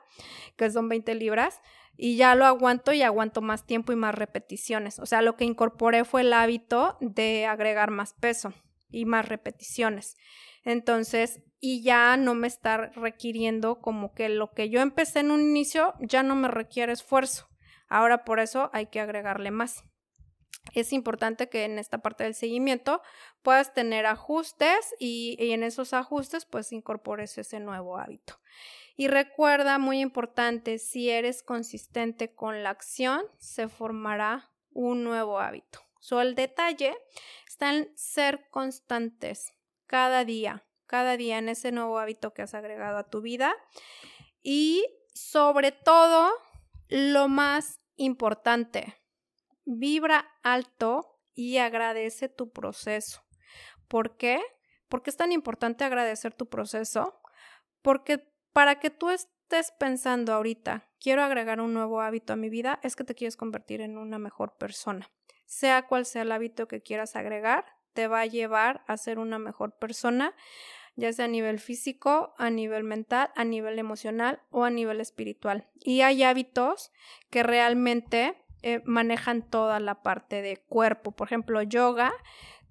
que 0.58 0.72
son 0.72 0.90
20 0.90 1.14
libras. 1.14 1.62
Y 1.96 2.18
ya 2.18 2.34
lo 2.34 2.48
aguanto 2.48 2.94
y 2.94 3.04
aguanto 3.04 3.42
más 3.42 3.68
tiempo 3.68 3.92
y 3.92 3.96
más 3.96 4.16
repeticiones. 4.16 4.98
O 4.98 5.06
sea, 5.06 5.22
lo 5.22 5.36
que 5.36 5.46
incorporé 5.46 6.04
fue 6.04 6.22
el 6.22 6.34
hábito 6.34 6.98
de 7.00 7.46
agregar 7.46 7.92
más 7.92 8.16
peso 8.16 8.52
y 8.90 9.06
más 9.06 9.30
repeticiones. 9.30 10.18
Entonces, 10.64 11.44
y 11.60 11.84
ya 11.84 12.18
no 12.18 12.34
me 12.34 12.48
está 12.48 12.88
requiriendo 12.96 13.82
como 13.82 14.14
que 14.14 14.30
lo 14.30 14.52
que 14.54 14.72
yo 14.72 14.82
empecé 14.82 15.20
en 15.20 15.30
un 15.30 15.42
inicio 15.42 15.94
ya 16.00 16.24
no 16.24 16.36
me 16.36 16.48
requiere 16.48 16.92
esfuerzo. 16.92 17.50
Ahora 17.88 18.26
por 18.26 18.40
eso 18.40 18.72
hay 18.74 18.88
que 18.88 19.00
agregarle 19.00 19.52
más. 19.52 19.84
Es 20.74 20.94
importante 20.94 21.50
que 21.50 21.66
en 21.66 21.80
esta 21.80 22.00
parte 22.00 22.24
del 22.24 22.36
seguimiento 22.36 23.02
puedas 23.42 23.74
tener 23.74 24.06
ajustes 24.06 24.94
y, 25.00 25.36
en 25.40 25.64
esos 25.64 25.94
ajustes 25.94 26.46
pues 26.46 26.72
incorpores 26.72 27.38
ese 27.38 27.60
nuevo 27.60 27.98
hábito. 27.98 28.40
Y 28.96 29.08
recuerda, 29.08 29.80
muy 29.80 30.02
importante, 30.02 30.78
si 30.78 31.10
eres 31.10 31.42
consistente 31.42 32.34
con 32.34 32.64
la 32.64 32.72
acción, 32.72 33.24
se 33.38 33.70
formará 33.70 34.52
un 34.72 35.04
nuevo 35.04 35.40
hábito. 35.40 35.80
So, 36.00 36.22
el 36.22 36.36
detalle 36.36 36.96
está 37.48 37.74
en 37.74 37.92
ser 37.96 38.50
constantes 38.50 39.54
cada 39.88 40.26
día, 40.26 40.66
cada 40.86 41.18
día 41.18 41.38
en 41.38 41.50
ese 41.50 41.72
nuevo 41.72 41.98
hábito 41.98 42.34
que 42.34 42.42
has 42.42 42.54
agregado 42.54 42.98
a 42.98 43.10
tu 43.10 43.22
vida. 43.22 43.56
Y 44.42 44.86
sobre 45.14 45.72
todo, 45.72 46.30
lo 46.90 47.28
más 47.28 47.80
importante, 47.96 48.99
vibra 49.70 50.32
alto 50.44 51.20
y 51.34 51.58
agradece 51.58 52.28
tu 52.28 52.52
proceso. 52.52 53.22
¿Por 53.88 54.18
qué? 54.18 54.42
Porque 54.88 55.10
es 55.10 55.18
tan 55.18 55.32
importante 55.32 55.84
agradecer 55.84 56.34
tu 56.34 56.50
proceso, 56.50 57.22
porque 57.82 58.28
para 58.52 58.80
que 58.80 58.90
tú 58.90 59.10
estés 59.10 59.72
pensando 59.80 60.34
ahorita, 60.34 60.90
quiero 61.00 61.24
agregar 61.24 61.62
un 61.62 61.74
nuevo 61.74 62.02
hábito 62.02 62.34
a 62.34 62.36
mi 62.36 62.50
vida, 62.50 62.80
es 62.84 62.96
que 62.96 63.04
te 63.04 63.16
quieres 63.16 63.38
convertir 63.38 63.82
en 63.82 63.98
una 63.98 64.20
mejor 64.20 64.58
persona. 64.58 65.10
Sea 65.46 65.88
cual 65.88 66.06
sea 66.06 66.24
el 66.24 66.32
hábito 66.32 66.68
que 66.68 66.82
quieras 66.82 67.16
agregar, 67.16 67.66
te 67.94 68.08
va 68.08 68.22
a 68.22 68.26
llevar 68.26 68.84
a 68.88 68.98
ser 68.98 69.20
una 69.20 69.40
mejor 69.40 69.78
persona, 69.78 70.36
ya 70.96 71.14
sea 71.14 71.26
a 71.26 71.30
nivel 71.30 71.60
físico, 71.60 72.34
a 72.38 72.50
nivel 72.50 72.84
mental, 72.84 73.32
a 73.36 73.44
nivel 73.44 73.80
emocional 73.80 74.42
o 74.50 74.64
a 74.64 74.70
nivel 74.70 75.00
espiritual. 75.02 75.70
Y 75.76 76.02
hay 76.02 76.24
hábitos 76.24 76.92
que 77.30 77.44
realmente 77.44 78.36
eh, 78.62 78.82
manejan 78.86 79.42
toda 79.42 79.80
la 79.80 80.02
parte 80.02 80.42
de 80.42 80.58
cuerpo. 80.58 81.12
Por 81.12 81.28
ejemplo, 81.28 81.62
yoga 81.62 82.12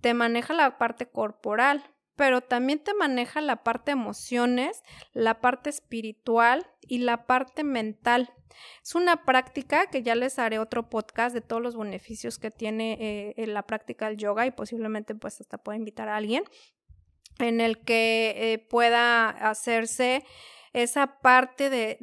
te 0.01 0.14
maneja 0.14 0.55
la 0.55 0.78
parte 0.78 1.07
corporal, 1.07 1.84
pero 2.16 2.41
también 2.41 2.78
te 2.78 2.95
maneja 2.95 3.41
la 3.41 3.62
parte 3.62 3.93
emociones, 3.93 4.82
la 5.12 5.41
parte 5.41 5.70
espiritual 5.70 6.66
y 6.80 6.99
la 6.99 7.26
parte 7.26 7.64
mental. 7.64 8.32
Es 8.82 8.95
una 8.95 9.24
práctica 9.24 9.86
que 9.86 10.03
ya 10.03 10.14
les 10.14 10.39
haré 10.39 10.59
otro 10.59 10.89
podcast 10.89 11.34
de 11.34 11.41
todos 11.41 11.62
los 11.62 11.76
beneficios 11.76 12.39
que 12.39 12.51
tiene 12.51 13.34
eh, 13.36 13.47
la 13.47 13.62
práctica 13.62 14.09
del 14.09 14.16
yoga 14.16 14.47
y 14.47 14.51
posiblemente 14.51 15.14
pues 15.14 15.41
hasta 15.41 15.59
pueda 15.59 15.76
invitar 15.76 16.09
a 16.09 16.16
alguien 16.16 16.45
en 17.39 17.61
el 17.61 17.78
que 17.78 18.34
eh, 18.36 18.59
pueda 18.59 19.28
hacerse 19.28 20.24
esa 20.72 21.20
parte 21.20 21.70
de, 21.70 21.98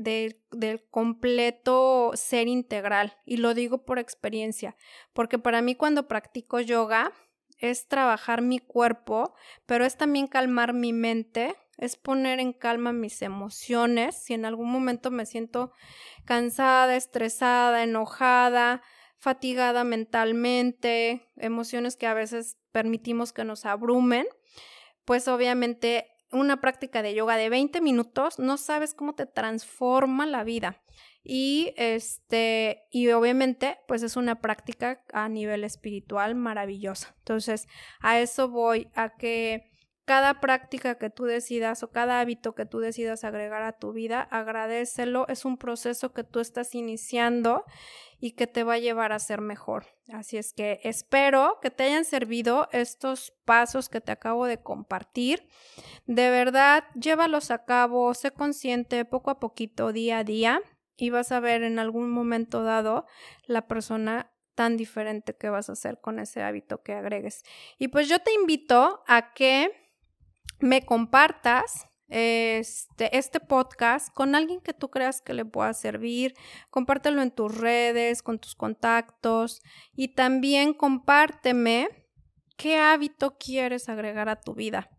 del 0.52 0.84
completo 0.90 2.12
ser 2.16 2.48
integral. 2.48 3.18
Y 3.26 3.38
lo 3.38 3.54
digo 3.54 3.86
por 3.86 4.00
experiencia, 4.00 4.76
porque 5.14 5.40
para 5.40 5.62
mí 5.62 5.76
cuando 5.76 6.08
practico 6.08 6.60
yoga, 6.60 7.12
es 7.58 7.88
trabajar 7.88 8.42
mi 8.42 8.60
cuerpo, 8.60 9.34
pero 9.66 9.86
es 9.86 9.98
también 9.98 10.28
calmar 10.28 10.74
mi 10.74 10.94
mente, 10.94 11.56
es 11.78 11.96
poner 11.96 12.40
en 12.40 12.54
calma 12.54 12.94
mis 12.94 13.22
emociones. 13.22 14.16
Si 14.24 14.34
en 14.34 14.46
algún 14.46 14.72
momento 14.72 15.12
me 15.12 15.26
siento 15.26 15.72
cansada, 16.26 16.96
estresada, 16.96 17.84
enojada, 17.84 18.82
fatigada 19.18 19.84
mentalmente, 19.84 21.28
emociones 21.38 21.96
que 21.96 22.08
a 22.08 22.14
veces 22.14 22.58
permitimos 22.72 23.34
que 23.34 23.44
nos 23.44 23.66
abrumen, 23.66 24.28
pues 25.06 25.28
obviamente 25.28 26.08
una 26.40 26.62
práctica 26.62 27.02
de 27.02 27.14
yoga 27.14 27.38
de 27.38 27.50
20 27.50 27.82
minutos, 27.82 28.40
no 28.40 28.58
sabes 28.58 28.94
cómo 28.94 29.14
te 29.14 29.26
transforma 29.26 30.26
la 30.26 30.44
vida. 30.44 30.82
Y 31.24 31.74
este, 31.76 32.84
y 32.92 33.10
obviamente, 33.10 33.80
pues 33.88 34.04
es 34.04 34.16
una 34.16 34.42
práctica 34.42 35.04
a 35.12 35.28
nivel 35.28 35.64
espiritual 35.64 36.36
maravillosa. 36.36 37.16
Entonces, 37.18 37.68
a 38.00 38.20
eso 38.20 38.50
voy, 38.50 38.90
a 38.94 39.16
que 39.16 39.72
cada 40.06 40.40
práctica 40.40 41.00
que 41.00 41.10
tú 41.10 41.24
decidas 41.24 41.82
o 41.82 41.90
cada 41.90 42.20
hábito 42.20 42.54
que 42.54 42.68
tú 42.68 42.80
decidas 42.80 43.24
agregar 43.24 43.64
a 43.64 43.78
tu 43.80 43.92
vida, 43.92 44.22
agradecelo. 44.22 45.28
Es 45.28 45.46
un 45.46 45.58
proceso 45.58 46.14
que 46.14 46.24
tú 46.24 46.40
estás 46.40 46.76
iniciando 46.76 47.66
y 48.26 48.32
que 48.32 48.48
te 48.48 48.64
va 48.64 48.74
a 48.74 48.80
llevar 48.80 49.12
a 49.12 49.20
ser 49.20 49.40
mejor. 49.40 49.86
Así 50.12 50.38
es 50.38 50.52
que 50.52 50.80
espero 50.82 51.60
que 51.62 51.70
te 51.70 51.84
hayan 51.84 52.06
servido 52.06 52.68
estos 52.72 53.36
pasos 53.46 53.88
que 53.88 54.02
te 54.02 54.12
acabo 54.12 54.48
de 54.48 54.58
compartir. 54.58 55.48
De 56.08 56.32
verdad, 56.32 56.86
llévalos 56.96 57.52
a 57.52 57.66
cabo, 57.66 58.12
sé 58.16 58.32
consciente 58.32 59.06
poco 59.06 59.30
a 59.30 59.40
poquito, 59.40 59.92
día 59.92 60.18
a 60.18 60.24
día 60.24 60.60
y 60.98 61.12
vas 61.12 61.32
a 61.32 61.40
ver 61.40 61.62
en 61.62 61.78
algún 61.78 62.10
momento 62.10 62.64
dado 62.64 63.06
la 63.46 63.68
persona 63.68 64.34
tan 64.56 64.76
diferente 64.76 65.38
que 65.38 65.52
vas 65.52 65.70
a 65.70 65.74
hacer 65.74 66.02
con 66.02 66.18
ese 66.18 66.42
hábito 66.42 66.82
que 66.82 66.94
agregues. 66.94 67.44
Y 67.78 67.90
pues 67.90 68.10
yo 68.10 68.18
te 68.18 68.34
invito 68.34 69.04
a 69.06 69.34
que 69.34 69.70
me 70.58 70.84
compartas 70.84 71.86
este, 72.08 73.18
este 73.18 73.40
podcast 73.40 74.14
con 74.14 74.36
alguien 74.36 74.62
que 74.62 74.74
tú 74.74 74.90
creas 74.90 75.22
que 75.22 75.34
le 75.34 75.46
pueda 75.46 75.74
servir. 75.74 76.34
Compártelo 76.70 77.22
en 77.22 77.32
tus 77.32 77.58
redes, 77.58 78.22
con 78.22 78.40
tus 78.40 78.56
contactos 78.56 79.62
y 79.96 80.10
también 80.10 80.74
compárteme 80.74 81.90
qué 82.58 82.78
hábito 82.78 83.38
quieres 83.38 83.90
agregar 83.90 84.30
a 84.30 84.40
tu 84.42 84.54
vida 84.54 84.90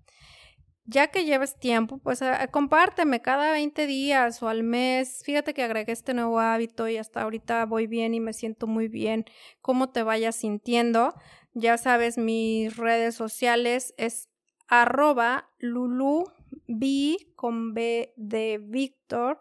ya 0.86 1.09
que 1.09 1.24
lleves 1.24 1.59
tiempo, 1.59 1.98
pues 1.98 2.22
ah, 2.22 2.46
compárteme 2.48 3.20
cada 3.20 3.50
20 3.50 3.86
días 3.86 4.42
o 4.42 4.48
al 4.48 4.62
mes. 4.62 5.22
Fíjate 5.24 5.52
que 5.52 5.64
agregué 5.64 5.92
este 5.92 6.14
nuevo 6.14 6.38
hábito 6.38 6.88
y 6.88 6.96
hasta 6.96 7.22
ahorita 7.22 7.66
voy 7.66 7.86
bien 7.86 8.14
y 8.14 8.20
me 8.20 8.32
siento 8.32 8.66
muy 8.66 8.88
bien. 8.88 9.24
Cómo 9.61 9.90
te 9.90 10.02
vayas 10.02 10.36
sintiendo. 10.36 11.14
Ya 11.54 11.76
sabes, 11.76 12.18
mis 12.18 12.76
redes 12.76 13.16
sociales 13.16 13.94
es 13.96 14.28
arroba 14.68 15.50
lulu 15.59 16.24
b 16.66 17.16
con 17.36 17.74
b 17.74 18.12
de 18.16 18.59
Víctor 18.62 19.38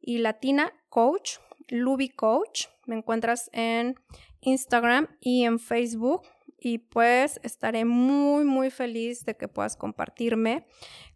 y 0.00 0.18
latina 0.18 0.72
coach, 0.88 1.38
lubi 1.68 2.08
coach. 2.08 2.66
Me 2.86 2.96
encuentras 2.96 3.50
en 3.52 3.96
Instagram 4.40 5.08
y 5.20 5.44
en 5.44 5.58
Facebook 5.58 6.22
y 6.58 6.78
pues 6.78 7.40
estaré 7.42 7.84
muy, 7.84 8.44
muy 8.44 8.70
feliz 8.70 9.24
de 9.24 9.36
que 9.36 9.48
puedas 9.48 9.76
compartirme 9.76 10.66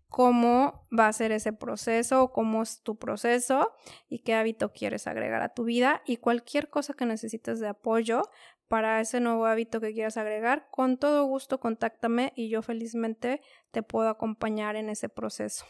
cómo 0.08 0.86
va 0.96 1.08
a 1.08 1.12
ser 1.12 1.32
ese 1.32 1.52
proceso, 1.52 2.32
cómo 2.32 2.62
es 2.62 2.82
tu 2.82 2.96
proceso 2.96 3.72
y 4.08 4.20
qué 4.20 4.34
hábito 4.34 4.72
quieres 4.72 5.06
agregar 5.06 5.42
a 5.42 5.54
tu 5.54 5.64
vida 5.64 6.02
y 6.06 6.16
cualquier 6.16 6.70
cosa 6.70 6.94
que 6.94 7.04
necesites 7.04 7.60
de 7.60 7.68
apoyo 7.68 8.22
para 8.68 9.00
ese 9.00 9.20
nuevo 9.20 9.46
hábito 9.46 9.80
que 9.80 9.92
quieras 9.92 10.16
agregar, 10.16 10.68
con 10.70 10.98
todo 10.98 11.24
gusto 11.24 11.58
contáctame 11.58 12.32
y 12.36 12.48
yo 12.50 12.62
felizmente 12.62 13.40
te 13.70 13.82
puedo 13.82 14.08
acompañar 14.08 14.76
en 14.76 14.90
ese 14.90 15.08
proceso. 15.08 15.64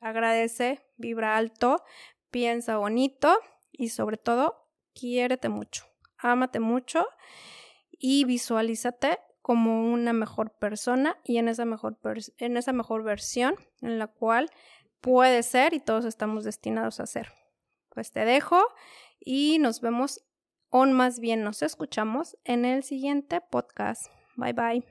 Agradece, 0.00 0.80
vibra 0.96 1.36
alto, 1.36 1.84
piensa 2.30 2.78
bonito 2.78 3.38
y 3.70 3.90
sobre 3.90 4.16
todo, 4.16 4.68
quiérete 4.94 5.48
mucho, 5.48 5.84
ámate 6.16 6.60
mucho 6.60 7.06
y 7.90 8.24
visualízate 8.24 9.18
como 9.42 9.92
una 9.92 10.12
mejor 10.12 10.52
persona 10.52 11.18
y 11.24 11.38
en 11.38 11.48
esa 11.48 11.64
mejor, 11.64 11.98
en 12.38 12.56
esa 12.56 12.72
mejor 12.72 13.02
versión 13.02 13.56
en 13.80 13.98
la 13.98 14.06
cual 14.06 14.50
puede 15.00 15.42
ser 15.42 15.74
y 15.74 15.80
todos 15.80 16.04
estamos 16.04 16.44
destinados 16.44 17.00
a 17.00 17.06
ser. 17.06 17.32
Pues 17.88 18.12
te 18.12 18.24
dejo 18.24 18.62
y 19.18 19.58
nos 19.58 19.80
vemos 19.80 20.22
o 20.70 20.86
más 20.86 21.20
bien 21.20 21.42
nos 21.42 21.62
escuchamos 21.62 22.36
en 22.44 22.64
el 22.64 22.82
siguiente 22.82 23.40
podcast. 23.40 24.06
Bye 24.36 24.52
bye. 24.52 24.84